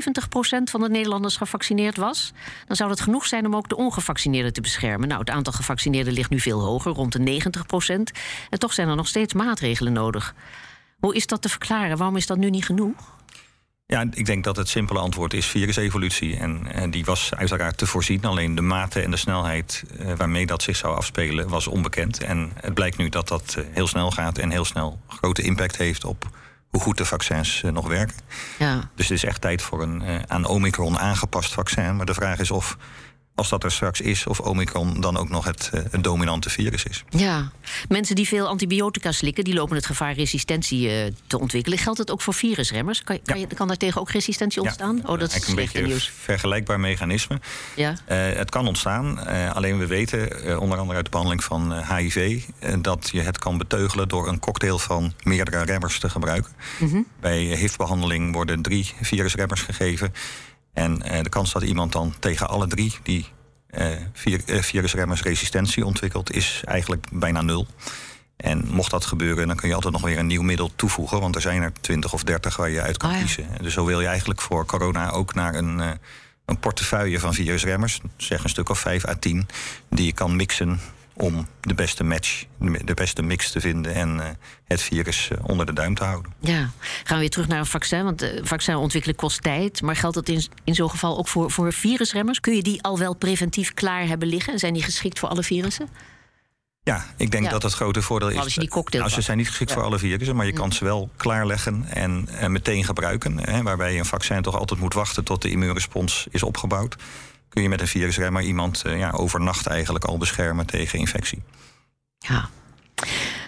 van 0.70 0.80
de 0.80 0.88
Nederlanders 0.88 1.36
gevaccineerd 1.36 1.96
was, 1.96 2.32
dan 2.66 2.76
zou 2.76 2.88
dat 2.88 3.00
genoeg 3.00 3.26
zijn 3.26 3.46
om 3.46 3.56
ook 3.56 3.68
de 3.68 3.76
ongevaccineerden 3.76 4.52
te 4.52 4.60
beschermen. 4.60 5.08
Nou, 5.08 5.20
het 5.20 5.30
aantal 5.30 5.52
gevaccineerden 5.52 6.12
ligt 6.12 6.30
nu 6.30 6.40
veel 6.40 6.60
hoger, 6.60 6.92
rond 6.92 7.12
de 7.12 7.18
90%. 7.18 8.16
En 8.50 8.58
toch 8.58 8.72
zijn 8.72 8.88
er 8.88 8.96
nog 8.96 9.08
steeds 9.08 9.34
maatregelen 9.34 9.92
nodig. 9.92 10.34
Hoe 10.98 11.14
is 11.14 11.26
dat 11.26 11.42
te 11.42 11.48
verklaren? 11.48 11.96
Waarom 11.96 12.16
is 12.16 12.26
dat 12.26 12.38
nu 12.38 12.50
niet 12.50 12.64
genoeg? 12.64 13.14
Ja, 13.86 14.04
ik 14.10 14.26
denk 14.26 14.44
dat 14.44 14.56
het 14.56 14.68
simpele 14.68 14.98
antwoord 14.98 15.34
is 15.34 15.46
virusevolutie. 15.46 16.36
En, 16.36 16.72
en 16.72 16.90
die 16.90 17.04
was 17.04 17.34
uiteraard 17.34 17.78
te 17.78 17.86
voorzien. 17.86 18.24
Alleen 18.24 18.54
de 18.54 18.62
mate 18.62 19.00
en 19.00 19.10
de 19.10 19.16
snelheid 19.16 19.84
eh, 19.98 20.12
waarmee 20.16 20.46
dat 20.46 20.62
zich 20.62 20.76
zou 20.76 20.96
afspelen 20.96 21.48
was 21.48 21.66
onbekend. 21.66 22.22
En 22.22 22.52
het 22.54 22.74
blijkt 22.74 22.96
nu 22.96 23.08
dat 23.08 23.28
dat 23.28 23.54
eh, 23.58 23.64
heel 23.70 23.86
snel 23.86 24.10
gaat 24.10 24.38
en 24.38 24.50
heel 24.50 24.64
snel 24.64 25.00
grote 25.08 25.42
impact 25.42 25.76
heeft 25.76 26.04
op 26.04 26.30
hoe 26.70 26.80
goed 26.80 26.96
de 26.96 27.04
vaccins 27.04 27.62
eh, 27.62 27.72
nog 27.72 27.86
werken. 27.86 28.16
Ja. 28.58 28.90
Dus 28.94 29.08
het 29.08 29.16
is 29.16 29.24
echt 29.24 29.40
tijd 29.40 29.62
voor 29.62 29.82
een 29.82 30.02
eh, 30.02 30.18
aan 30.26 30.46
Omicron 30.46 30.98
aangepast 30.98 31.52
vaccin. 31.52 31.96
Maar 31.96 32.06
de 32.06 32.14
vraag 32.14 32.38
is 32.38 32.50
of, 32.50 32.76
als 33.36 33.48
dat 33.48 33.64
er 33.64 33.72
straks 33.72 34.00
is, 34.00 34.26
of 34.26 34.40
Omicron 34.40 35.00
dan 35.00 35.16
ook 35.16 35.28
nog 35.28 35.44
het, 35.44 35.70
eh, 35.72 35.80
het 35.90 36.04
dominante 36.04 36.50
virus 36.50 36.84
is. 36.84 37.04
Ja, 37.08 37.50
mensen 37.88 38.14
die 38.14 38.28
veel 38.28 38.46
antibiotica 38.46 39.12
slikken, 39.12 39.44
die 39.44 39.54
lopen 39.54 39.76
het 39.76 39.86
gevaar 39.86 40.12
resistentie 40.12 40.90
eh, 40.90 41.12
te 41.26 41.38
ontwikkelen. 41.38 41.78
Geldt 41.78 41.98
het 41.98 42.10
ook 42.10 42.20
voor 42.20 42.34
virusremmers? 42.34 43.02
Kan, 43.02 43.18
kan, 43.24 43.40
je, 43.40 43.46
kan 43.46 43.68
daar 43.68 43.76
tegen 43.76 44.00
ook 44.00 44.10
resistentie 44.10 44.62
ontstaan? 44.62 45.00
oh, 45.06 45.18
dat 45.18 45.34
is 45.34 45.48
een 45.48 45.54
beetje 45.54 45.82
nieuws. 45.82 46.10
vergelijkbaar 46.20 46.80
mechanisme. 46.80 47.40
Ja. 47.74 47.94
Eh, 48.04 48.18
het 48.36 48.50
kan 48.50 48.66
ontstaan, 48.66 49.26
alleen 49.54 49.78
we 49.78 49.86
weten, 49.86 50.60
onder 50.60 50.78
andere 50.78 50.96
uit 50.96 51.04
de 51.04 51.10
behandeling 51.10 51.44
van 51.44 51.82
HIV, 51.96 52.42
dat 52.80 53.08
je 53.12 53.20
het 53.20 53.38
kan 53.38 53.58
beteugelen 53.58 54.08
door 54.08 54.28
een 54.28 54.38
cocktail 54.38 54.78
van 54.78 55.12
meerdere 55.22 55.64
remmers 55.64 55.98
te 55.98 56.08
gebruiken. 56.08 56.52
Mhm. 56.78 57.00
Bij 57.20 57.38
HIV-behandeling 57.38 58.32
worden 58.32 58.62
drie 58.62 58.92
virusremmers 59.00 59.62
gegeven. 59.62 60.12
En 60.76 61.02
eh, 61.02 61.22
de 61.22 61.28
kans 61.28 61.52
dat 61.52 61.62
iemand 61.62 61.92
dan 61.92 62.14
tegen 62.18 62.48
alle 62.48 62.66
drie 62.66 62.94
die 63.02 63.26
eh, 63.70 63.86
vir- 64.12 64.42
eh, 64.46 64.62
virusremmers 64.62 65.22
resistentie 65.22 65.84
ontwikkelt, 65.86 66.32
is 66.32 66.62
eigenlijk 66.64 67.06
bijna 67.12 67.40
nul. 67.42 67.66
En 68.36 68.66
mocht 68.68 68.90
dat 68.90 69.04
gebeuren, 69.04 69.46
dan 69.46 69.56
kun 69.56 69.68
je 69.68 69.74
altijd 69.74 69.92
nog 69.92 70.02
weer 70.02 70.18
een 70.18 70.26
nieuw 70.26 70.42
middel 70.42 70.70
toevoegen. 70.76 71.20
Want 71.20 71.34
er 71.34 71.40
zijn 71.40 71.62
er 71.62 71.72
20 71.80 72.12
of 72.12 72.22
30 72.24 72.56
waar 72.56 72.70
je 72.70 72.80
uit 72.82 72.96
kan 72.96 73.10
Oh 73.10 73.16
ja. 73.16 73.22
kiezen. 73.22 73.46
Dus 73.60 73.72
zo 73.72 73.84
wil 73.84 74.00
je 74.00 74.06
eigenlijk 74.06 74.40
voor 74.40 74.66
corona 74.66 75.10
ook 75.10 75.34
naar 75.34 75.54
een, 75.54 75.78
een 76.44 76.58
portefeuille 76.60 77.20
van 77.20 77.34
virusremmers. 77.34 78.00
Zeg 78.16 78.42
een 78.42 78.48
stuk 78.48 78.68
of 78.68 78.78
5 78.78 79.06
à 79.08 79.14
10. 79.18 79.48
Die 79.90 80.06
je 80.06 80.12
kan 80.12 80.36
mixen 80.36 80.80
om 81.16 81.46
de 81.60 81.74
beste 81.74 82.04
match, 82.04 82.44
de 82.84 82.94
beste 82.94 83.22
mix 83.22 83.50
te 83.50 83.60
vinden. 83.60 83.94
En 83.94 84.20
eh, 84.20 84.28
het 84.64 84.82
virus 84.82 85.28
eh, 85.30 85.38
onder 85.42 85.66
de 85.66 85.72
duim 85.72 85.94
te 85.94 86.04
houden. 86.04 86.32
Ja, 86.40 86.70
gaan 87.04 87.14
we 87.14 87.18
weer 87.18 87.30
terug 87.30 87.48
naar 87.48 87.58
een 87.58 87.66
vaccin. 87.66 88.04
Want 88.04 88.22
eh, 88.22 88.40
vaccin 88.44 88.76
ontwikkelen 88.76 89.16
kost 89.16 89.42
tijd. 89.42 89.82
Maar 89.82 89.96
geldt 89.96 90.14
dat 90.14 90.28
in, 90.28 90.44
in 90.64 90.74
zo'n 90.74 90.90
geval 90.90 91.18
ook 91.18 91.28
voor, 91.28 91.50
voor 91.50 91.72
virusremmers? 91.72 92.40
Kun 92.40 92.56
je 92.56 92.62
die 92.62 92.82
al 92.82 92.98
wel 92.98 93.14
preventief 93.14 93.74
klaar 93.74 94.06
hebben 94.06 94.28
liggen? 94.28 94.58
Zijn 94.58 94.72
die 94.72 94.82
geschikt 94.82 95.18
voor 95.18 95.28
alle 95.28 95.42
virussen? 95.42 95.88
Ja, 96.82 97.04
ik 97.16 97.30
denk 97.30 97.44
Ja. 97.44 97.50
dat 97.50 97.62
het 97.62 97.72
grote 97.72 98.02
voordeel 98.02 98.28
is. 98.28 98.36
Als 98.38 98.54
je 98.54 98.60
die 98.60 98.68
cocktail 98.68 99.02
Nou, 99.02 99.14
ze 99.14 99.20
zijn 99.20 99.36
niet 99.36 99.46
geschikt 99.48 99.70
Ja. 99.70 99.76
voor 99.76 99.84
alle 99.84 99.98
virussen, 99.98 100.36
maar 100.36 100.46
je 100.46 100.52
kan 100.52 100.72
ze 100.72 100.84
wel 100.84 101.10
klaarleggen 101.16 101.84
en, 101.88 102.28
en 102.28 102.52
meteen 102.52 102.84
gebruiken. 102.84 103.38
Hè, 103.38 103.62
waarbij 103.62 103.92
je 103.92 103.98
een 103.98 104.04
vaccin 104.04 104.42
toch 104.42 104.58
altijd 104.58 104.80
moet 104.80 104.94
wachten 104.94 105.24
tot 105.24 105.42
de 105.42 105.50
immuunrespons 105.50 106.26
is 106.30 106.42
opgebouwd. 106.42 106.96
Kun 107.48 107.62
je 107.62 107.68
met 107.68 107.80
een 107.80 107.86
virusremmer 107.86 108.42
iemand 108.42 108.82
eh, 108.82 108.98
ja, 108.98 109.10
overnacht 109.10 109.66
eigenlijk 109.66 110.04
al 110.04 110.18
beschermen 110.18 110.66
tegen 110.66 110.98
infectie. 110.98 111.42
Ja. 112.18 112.48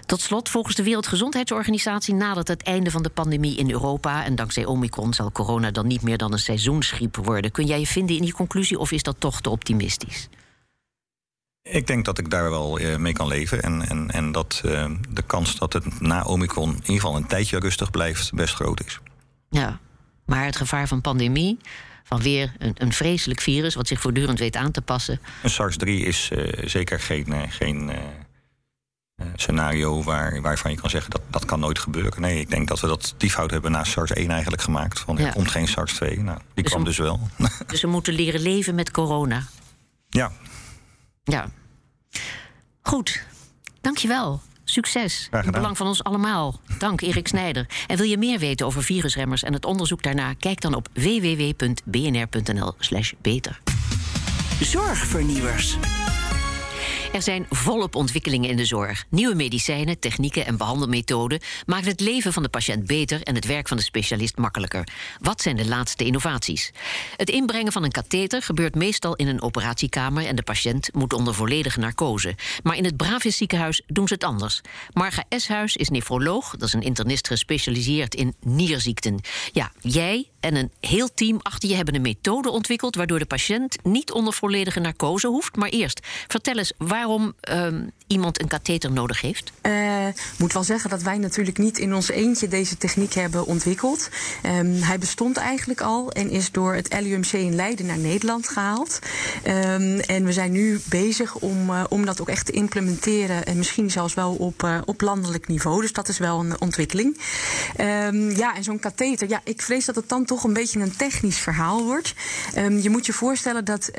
Tot 0.06 0.20
slot, 0.20 0.48
volgens 0.48 0.74
de 0.74 0.82
Wereldgezondheidsorganisatie 0.82 2.14
nadert 2.14 2.48
het 2.48 2.62
einde 2.62 2.90
van 2.90 3.02
de 3.02 3.08
pandemie 3.08 3.56
in 3.56 3.70
Europa. 3.70 4.24
En 4.24 4.34
dankzij 4.34 4.64
Omicron 4.64 5.14
zal 5.14 5.32
corona 5.32 5.70
dan 5.70 5.86
niet 5.86 6.02
meer 6.02 6.18
dan 6.18 6.32
een 6.32 6.38
seizoensgriep 6.38 7.16
worden. 7.16 7.50
Kun 7.50 7.66
jij 7.66 7.80
je 7.80 7.86
vinden 7.86 8.16
in 8.16 8.22
die 8.22 8.32
conclusie 8.32 8.78
of 8.78 8.92
is 8.92 9.02
dat 9.02 9.16
toch 9.18 9.40
te 9.40 9.50
optimistisch? 9.50 10.28
Ik 11.62 11.86
denk 11.86 12.04
dat 12.04 12.18
ik 12.18 12.30
daar 12.30 12.50
wel 12.50 12.78
eh, 12.78 12.96
mee 12.96 13.12
kan 13.12 13.26
leven. 13.26 13.62
En, 13.62 13.88
en, 13.88 14.10
en 14.10 14.32
dat 14.32 14.60
eh, 14.64 14.90
de 15.08 15.22
kans 15.22 15.58
dat 15.58 15.72
het 15.72 16.00
na 16.00 16.22
Omicron 16.22 16.68
in 16.70 16.76
ieder 16.76 16.94
geval 16.94 17.16
een 17.16 17.26
tijdje 17.26 17.58
rustig 17.58 17.90
blijft 17.90 18.32
best 18.34 18.54
groot 18.54 18.84
is. 18.84 19.00
Ja, 19.48 19.78
maar 20.24 20.44
het 20.44 20.56
gevaar 20.56 20.88
van 20.88 21.00
pandemie, 21.00 21.58
van 22.08 22.22
weer 22.22 22.52
een, 22.58 22.72
een 22.78 22.92
vreselijk 22.92 23.40
virus 23.40 23.74
wat 23.74 23.88
zich 23.88 24.00
voortdurend 24.00 24.38
weet 24.38 24.56
aan 24.56 24.70
te 24.70 24.82
passen. 24.82 25.20
Een 25.42 25.50
SARS-3 25.50 25.84
is 25.88 26.30
eh, 26.32 26.68
zeker 26.68 27.00
geen, 27.00 27.32
eh, 27.32 27.42
geen 27.50 27.90
eh, 27.90 27.98
scenario 29.34 30.02
waar, 30.02 30.40
waarvan 30.40 30.70
je 30.70 30.76
kan 30.76 30.90
zeggen 30.90 31.10
dat 31.10 31.20
dat 31.30 31.44
kan 31.44 31.60
nooit 31.60 31.78
gebeuren. 31.78 32.20
Nee, 32.20 32.40
ik 32.40 32.50
denk 32.50 32.68
dat 32.68 32.80
we 32.80 32.86
dat 32.86 33.14
die 33.16 33.30
fout 33.30 33.50
hebben 33.50 33.70
na 33.70 33.84
SARS-1 33.84 34.14
eigenlijk 34.30 34.62
gemaakt. 34.62 34.98
Van 34.98 35.16
Ja. 35.16 35.26
er 35.26 35.32
komt 35.32 35.50
geen 35.50 35.68
SARS-2. 35.68 35.98
Nou, 36.22 36.38
die 36.54 36.62
Dus 36.64 36.72
kwam 36.72 36.84
dus 36.84 36.98
wel. 36.98 37.28
Dus 37.66 37.80
we 37.80 37.88
moeten 37.88 38.14
leren 38.14 38.40
leven 38.40 38.74
met 38.74 38.90
corona. 38.90 39.46
ja, 40.08 40.32
Ja. 41.24 41.50
Goed, 42.82 43.24
dankjewel. 43.80 44.40
Succes. 44.70 45.28
In 45.30 45.38
gedaan. 45.38 45.52
belang 45.52 45.76
van 45.76 45.86
ons 45.86 46.04
allemaal. 46.04 46.60
Dank, 46.78 47.00
Erik 47.00 47.28
Snijder. 47.28 47.66
En 47.86 47.96
wil 47.96 48.06
je 48.06 48.18
meer 48.18 48.38
weten 48.38 48.66
over 48.66 48.82
virusremmers 48.82 49.42
en 49.42 49.52
het 49.52 49.64
onderzoek 49.64 50.02
daarna? 50.02 50.32
Kijk 50.32 50.60
dan 50.60 50.74
op 50.74 50.88
www.bnr.nl/slash 50.92 53.12
beter. 53.22 53.60
Zorgvernieuwers. 54.60 55.76
Er 57.12 57.22
zijn 57.22 57.46
volop 57.50 57.94
ontwikkelingen 57.94 58.50
in 58.50 58.56
de 58.56 58.64
zorg. 58.64 59.04
Nieuwe 59.08 59.34
medicijnen, 59.34 59.98
technieken 59.98 60.46
en 60.46 60.56
behandelmethoden 60.56 61.40
maken 61.66 61.88
het 61.88 62.00
leven 62.00 62.32
van 62.32 62.42
de 62.42 62.48
patiënt 62.48 62.86
beter 62.86 63.22
en 63.22 63.34
het 63.34 63.46
werk 63.46 63.68
van 63.68 63.76
de 63.76 63.82
specialist 63.82 64.36
makkelijker. 64.36 64.88
Wat 65.20 65.42
zijn 65.42 65.56
de 65.56 65.66
laatste 65.66 66.04
innovaties? 66.04 66.72
Het 67.16 67.30
inbrengen 67.30 67.72
van 67.72 67.84
een 67.84 67.90
katheter 67.90 68.42
gebeurt 68.42 68.74
meestal 68.74 69.16
in 69.16 69.28
een 69.28 69.42
operatiekamer 69.42 70.26
en 70.26 70.36
de 70.36 70.42
patiënt 70.42 70.94
moet 70.94 71.12
onder 71.12 71.34
volledige 71.34 71.78
narcose. 71.78 72.34
Maar 72.62 72.76
in 72.76 72.84
het 72.84 72.96
Bravis 72.96 73.36
ziekenhuis 73.36 73.82
doen 73.86 74.08
ze 74.08 74.14
het 74.14 74.24
anders. 74.24 74.60
Marga 74.92 75.24
Eshuis 75.28 75.76
is 75.76 75.88
nefroloog, 75.88 76.50
dat 76.50 76.68
is 76.68 76.72
een 76.72 76.82
internist 76.82 77.26
gespecialiseerd 77.26 78.14
in 78.14 78.34
nierziekten. 78.40 79.20
Ja, 79.52 79.72
jij 79.80 80.28
en 80.40 80.56
een 80.56 80.70
heel 80.80 81.14
team 81.14 81.38
achter 81.42 81.68
je 81.68 81.74
hebben 81.74 81.94
een 81.94 82.02
methode 82.02 82.50
ontwikkeld 82.50 82.96
waardoor 82.96 83.18
de 83.18 83.26
patiënt 83.26 83.84
niet 83.84 84.12
onder 84.12 84.32
volledige 84.32 84.80
narcose 84.80 85.26
hoeft. 85.26 85.56
Maar 85.56 85.68
eerst, 85.68 86.06
vertel 86.26 86.58
eens 86.58 86.72
waarom 86.98 87.34
ehm, 87.40 87.80
iemand 88.08 88.40
een 88.40 88.48
katheter 88.48 88.92
nodig 88.92 89.20
heeft. 89.20 89.52
Eh, 89.60 89.72
moet 90.38 90.52
wel 90.52 90.64
zeggen 90.64 90.90
dat 90.90 91.02
wij 91.02 91.18
natuurlijk 91.18 91.58
niet 91.58 91.78
in 91.78 91.94
ons 91.94 92.10
eentje 92.10 92.48
deze 92.48 92.76
techniek 92.76 93.12
hebben 93.12 93.46
ontwikkeld. 93.46 94.08
Ehm, 94.42 94.72
hij 94.72 94.98
bestond 94.98 95.36
eigenlijk 95.36 95.80
al 95.80 96.12
en 96.12 96.30
is 96.30 96.50
door 96.50 96.74
het 96.74 97.00
LUMC 97.00 97.32
in 97.32 97.54
Leiden 97.54 97.86
naar 97.86 97.98
Nederland 97.98 98.48
gehaald. 98.48 98.98
Ehm, 99.42 99.98
en 99.98 100.24
we 100.24 100.32
zijn 100.32 100.52
nu 100.52 100.80
bezig 100.84 101.34
om, 101.34 101.70
eh, 101.70 101.84
om 101.88 102.04
dat 102.04 102.20
ook 102.20 102.28
echt 102.28 102.46
te 102.46 102.52
implementeren. 102.52 103.46
En 103.46 103.56
misschien 103.56 103.90
zelfs 103.90 104.14
wel 104.14 104.34
op, 104.34 104.62
eh, 104.62 104.78
op 104.84 105.00
landelijk 105.00 105.48
niveau. 105.48 105.80
Dus 105.80 105.92
dat 105.92 106.08
is 106.08 106.18
wel 106.18 106.40
een 106.40 106.60
ontwikkeling. 106.60 107.16
Ja, 108.36 108.56
en 108.56 108.64
zo'n 108.64 108.78
katheter. 108.78 109.28
Ja, 109.28 109.40
ik 109.44 109.62
vrees 109.62 109.84
dat 109.84 109.94
het 109.94 110.08
dan 110.08 110.24
toch 110.24 110.44
een 110.44 110.52
beetje 110.52 110.80
een 110.80 110.96
technisch 110.96 111.38
verhaal 111.38 111.84
wordt. 111.84 112.14
Je 112.80 112.90
moet 112.90 113.06
je 113.06 113.12
voorstellen 113.12 113.64
dat 113.64 113.90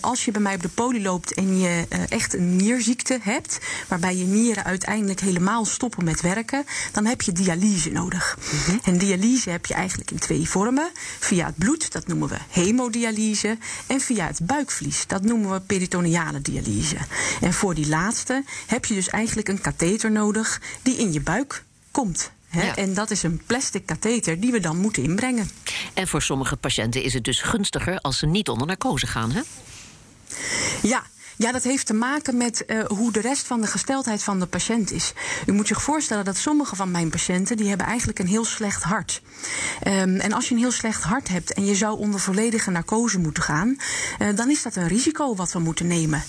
als 0.00 0.24
je 0.24 0.30
bij 0.30 0.40
mij 0.40 0.54
op 0.54 0.62
de 0.62 0.68
poli 0.68 1.02
loopt 1.02 1.34
en 1.34 1.58
je 1.58 1.84
echt 2.08 2.34
een 2.34 2.56
nierziekte 2.56 3.18
hebt, 3.22 3.58
waarbij 3.88 4.16
je 4.16 4.24
nieren 4.24 4.64
uiteindelijk 4.64 5.20
helemaal 5.20 5.64
stoppen 5.64 6.04
met 6.04 6.20
werken, 6.20 6.64
dan 6.92 7.06
heb 7.06 7.22
je 7.22 7.32
dialyse 7.32 7.90
nodig. 7.90 8.38
Mhm. 8.38 8.78
En 8.84 8.98
dialyse 8.98 9.50
heb 9.50 9.66
je 9.66 9.74
eigenlijk 9.74 10.10
in 10.10 10.18
twee 10.18 10.48
vormen: 10.48 10.90
via 11.18 11.46
het 11.46 11.56
bloed, 11.56 11.92
dat 11.92 12.06
noemen 12.06 12.28
we 12.28 12.36
hemodialyse, 12.48 13.58
en 13.86 14.00
via 14.00 14.26
het 14.26 14.46
buikvlies, 14.46 15.06
dat 15.06 15.22
noemen 15.22 15.52
we 15.52 15.60
peritoneale 15.60 16.42
dialyse. 16.42 16.96
En 17.40 17.52
voor 17.52 17.74
die 17.74 17.88
laatste 17.88 18.44
heb 18.66 18.84
je 18.84 18.94
dus 18.94 19.08
eigenlijk 19.08 19.48
een 19.48 19.60
katheter 19.60 20.10
nodig 20.10 20.60
die 20.82 20.96
in 20.96 21.12
je 21.12 21.20
buik 21.20 21.64
komt. 21.90 22.32
En 22.76 22.94
dat 22.94 23.10
is 23.10 23.22
een 23.22 23.42
plastic 23.46 23.86
katheter 23.86 24.40
die 24.40 24.52
we 24.52 24.60
dan 24.60 24.76
moeten 24.76 25.02
inbrengen. 25.02 25.50
En 25.94 26.08
voor 26.08 26.22
sommige 26.22 26.56
patiënten 26.56 27.02
is 27.02 27.14
het 27.14 27.24
dus 27.24 27.40
gunstiger 27.40 27.98
als 27.98 28.18
ze 28.18 28.26
niet 28.26 28.48
onder 28.48 28.66
narcose 28.66 29.06
gaan, 29.06 29.30
hè? 29.32 29.40
Ja, 30.82 31.02
ja, 31.36 31.52
dat 31.52 31.62
heeft 31.62 31.86
te 31.86 31.94
maken 31.94 32.36
met 32.36 32.64
uh, 32.66 32.84
hoe 32.84 33.12
de 33.12 33.20
rest 33.20 33.46
van 33.46 33.60
de 33.60 33.66
gesteldheid 33.66 34.22
van 34.22 34.40
de 34.40 34.46
patiënt 34.46 34.90
is. 34.90 35.12
U 35.46 35.52
moet 35.52 35.66
zich 35.66 35.82
voorstellen 35.82 36.24
dat 36.24 36.36
sommige 36.36 36.76
van 36.76 36.90
mijn 36.90 37.10
patiënten... 37.10 37.56
die 37.56 37.68
hebben 37.68 37.86
eigenlijk 37.86 38.18
een 38.18 38.26
heel 38.26 38.44
slecht 38.44 38.82
hart. 38.82 39.22
Um, 39.86 40.16
en 40.16 40.32
als 40.32 40.48
je 40.48 40.54
een 40.54 40.60
heel 40.60 40.70
slecht 40.70 41.02
hart 41.02 41.28
hebt 41.28 41.52
en 41.52 41.64
je 41.64 41.74
zou 41.74 41.98
onder 41.98 42.20
volledige 42.20 42.70
narcose 42.70 43.18
moeten 43.18 43.42
gaan... 43.42 43.76
Uh, 44.18 44.28
dan 44.36 44.50
is 44.50 44.62
dat 44.62 44.76
een 44.76 44.88
risico 44.88 45.34
wat 45.34 45.52
we 45.52 45.58
moeten 45.58 45.86
nemen. 45.86 46.22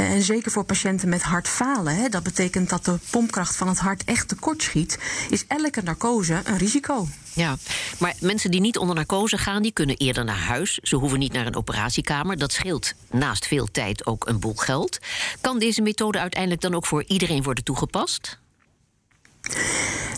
Uh, 0.00 0.10
en 0.10 0.22
zeker 0.22 0.50
voor 0.50 0.64
patiënten 0.64 1.08
met 1.08 1.22
hartfalen. 1.22 1.96
Hè, 1.96 2.08
dat 2.08 2.22
betekent 2.22 2.68
dat 2.68 2.84
de 2.84 2.98
pompkracht 3.10 3.56
van 3.56 3.68
het 3.68 3.78
hart 3.78 4.04
echt 4.04 4.28
tekort 4.28 4.62
schiet... 4.62 4.98
is 5.30 5.44
elke 5.46 5.82
narcose 5.82 6.40
een 6.44 6.58
risico. 6.58 7.08
Ja, 7.34 7.56
maar 7.98 8.14
mensen 8.20 8.50
die 8.50 8.60
niet 8.60 8.78
onder 8.78 8.94
narcose 8.94 9.38
gaan, 9.38 9.62
die 9.62 9.72
kunnen 9.72 9.96
eerder 9.96 10.24
naar 10.24 10.38
huis. 10.38 10.78
Ze 10.82 10.96
hoeven 10.96 11.18
niet 11.18 11.32
naar 11.32 11.46
een 11.46 11.56
operatiekamer. 11.56 12.38
Dat 12.38 12.52
scheelt 12.52 12.92
naast 13.10 13.46
veel 13.46 13.68
tijd 13.72 14.06
ook 14.06 14.26
een 14.28 14.40
boel 14.40 14.54
geld. 14.56 14.98
Kan 15.40 15.58
deze 15.58 15.82
methode 15.82 16.18
uiteindelijk 16.18 16.62
dan 16.62 16.74
ook 16.74 16.86
voor 16.86 17.04
iedereen 17.06 17.42
worden 17.42 17.64
toegepast? 17.64 18.40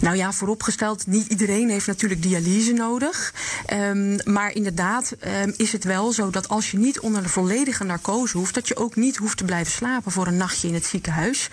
Nou 0.01 0.17
ja, 0.17 0.33
vooropgesteld, 0.33 1.07
niet 1.07 1.27
iedereen 1.27 1.69
heeft 1.69 1.87
natuurlijk 1.87 2.23
dialyse 2.23 2.73
nodig. 2.73 3.35
Um, 3.73 4.19
maar 4.25 4.53
inderdaad 4.53 5.17
um, 5.43 5.55
is 5.57 5.73
het 5.73 5.85
wel 5.85 6.13
zo 6.13 6.31
dat 6.31 6.49
als 6.49 6.71
je 6.71 6.79
niet 6.79 7.01
onder 7.01 7.23
de 7.23 7.29
volledige 7.29 7.85
narcose 7.85 8.37
hoeft, 8.37 8.55
dat 8.55 8.69
je 8.69 8.77
ook 8.77 8.97
niet 8.97 9.17
hoeft 9.17 9.37
te 9.37 9.45
blijven 9.45 9.73
slapen 9.73 10.13
voor 10.13 10.27
een 10.27 10.37
nachtje 10.37 10.69
in 10.69 10.75
het 10.75 10.87
ziekenhuis. 10.87 11.49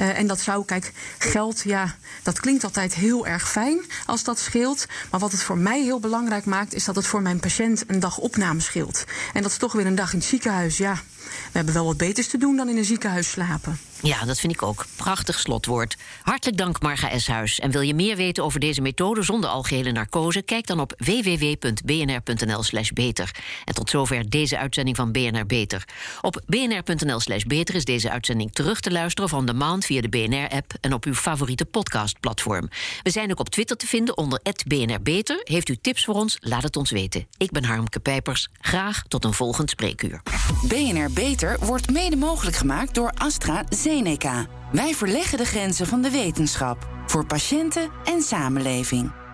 Uh, 0.00 0.18
en 0.18 0.26
dat 0.26 0.40
zou, 0.40 0.64
kijk, 0.64 0.92
geld, 1.18 1.62
ja, 1.62 1.96
dat 2.22 2.40
klinkt 2.40 2.64
altijd 2.64 2.94
heel 2.94 3.26
erg 3.26 3.50
fijn 3.50 3.78
als 4.06 4.24
dat 4.24 4.38
scheelt. 4.38 4.86
Maar 5.10 5.20
wat 5.20 5.32
het 5.32 5.42
voor 5.42 5.58
mij 5.58 5.82
heel 5.82 6.00
belangrijk 6.00 6.44
maakt, 6.44 6.74
is 6.74 6.84
dat 6.84 6.96
het 6.96 7.06
voor 7.06 7.22
mijn 7.22 7.40
patiënt 7.40 7.84
een 7.86 8.00
dag 8.00 8.18
opname 8.18 8.60
scheelt. 8.60 9.04
En 9.32 9.42
dat 9.42 9.50
is 9.50 9.56
toch 9.56 9.72
weer 9.72 9.86
een 9.86 9.94
dag 9.94 10.12
in 10.12 10.18
het 10.18 10.28
ziekenhuis, 10.28 10.76
ja. 10.76 11.02
We 11.26 11.52
hebben 11.52 11.74
wel 11.74 11.84
wat 11.84 11.96
beters 11.96 12.28
te 12.28 12.38
doen 12.38 12.56
dan 12.56 12.68
in 12.68 12.76
een 12.76 12.84
ziekenhuis 12.84 13.30
slapen. 13.30 13.78
Ja, 14.02 14.24
dat 14.24 14.40
vind 14.40 14.52
ik 14.52 14.62
ook. 14.62 14.86
Prachtig 14.96 15.38
slotwoord. 15.38 15.96
Hartelijk 16.22 16.58
dank, 16.58 16.82
Marga 16.82 17.10
Eshuis. 17.10 17.60
En 17.60 17.70
wil 17.70 17.80
je 17.80 17.94
meer 17.94 18.16
weten 18.16 18.44
over 18.44 18.60
deze 18.60 18.80
methode 18.80 19.22
zonder 19.22 19.50
algehele 19.50 19.92
narcose? 19.92 20.42
Kijk 20.42 20.66
dan 20.66 20.80
op 20.80 20.94
www.bnr.nl/slash 20.98 22.90
beter. 22.90 23.30
En 23.64 23.74
tot 23.74 23.90
zover 23.90 24.30
deze 24.30 24.58
uitzending 24.58 24.96
van 24.96 25.12
BNR 25.12 25.46
Beter. 25.46 25.84
Op 26.20 26.42
bnr.nl/slash 26.46 27.42
beter 27.42 27.74
is 27.74 27.84
deze 27.84 28.10
uitzending 28.10 28.52
terug 28.52 28.80
te 28.80 28.90
luisteren 28.90 29.28
van 29.28 29.46
de 29.46 29.54
maand 29.54 29.84
via 29.84 30.00
de 30.00 30.08
BNR-app 30.08 30.72
en 30.80 30.92
op 30.92 31.04
uw 31.04 31.14
favoriete 31.14 31.64
podcastplatform. 31.64 32.68
We 33.02 33.10
zijn 33.10 33.30
ook 33.30 33.40
op 33.40 33.48
Twitter 33.48 33.76
te 33.76 33.86
vinden 33.86 34.16
onder 34.16 34.40
BNR 34.66 35.02
Beter. 35.02 35.40
Heeft 35.44 35.68
u 35.68 35.76
tips 35.76 36.04
voor 36.04 36.14
ons? 36.14 36.36
Laat 36.40 36.62
het 36.62 36.76
ons 36.76 36.90
weten. 36.90 37.26
Ik 37.36 37.50
ben 37.50 37.64
Harmke 37.64 38.00
Pijpers. 38.00 38.48
Graag 38.60 39.02
tot 39.08 39.24
een 39.24 39.32
volgend 39.32 39.70
spreekuur. 39.70 40.20
BNR 40.68 41.10
Beter 41.16 41.56
wordt 41.60 41.90
mede 41.90 42.16
mogelijk 42.16 42.56
gemaakt 42.56 42.94
door 42.94 43.12
AstraZeneca. 43.14 44.46
Wij 44.72 44.94
verleggen 44.94 45.38
de 45.38 45.44
grenzen 45.44 45.86
van 45.86 46.02
de 46.02 46.10
wetenschap 46.10 46.88
voor 47.06 47.26
patiënten 47.26 47.90
en 48.04 48.22
samenleving. 48.22 49.25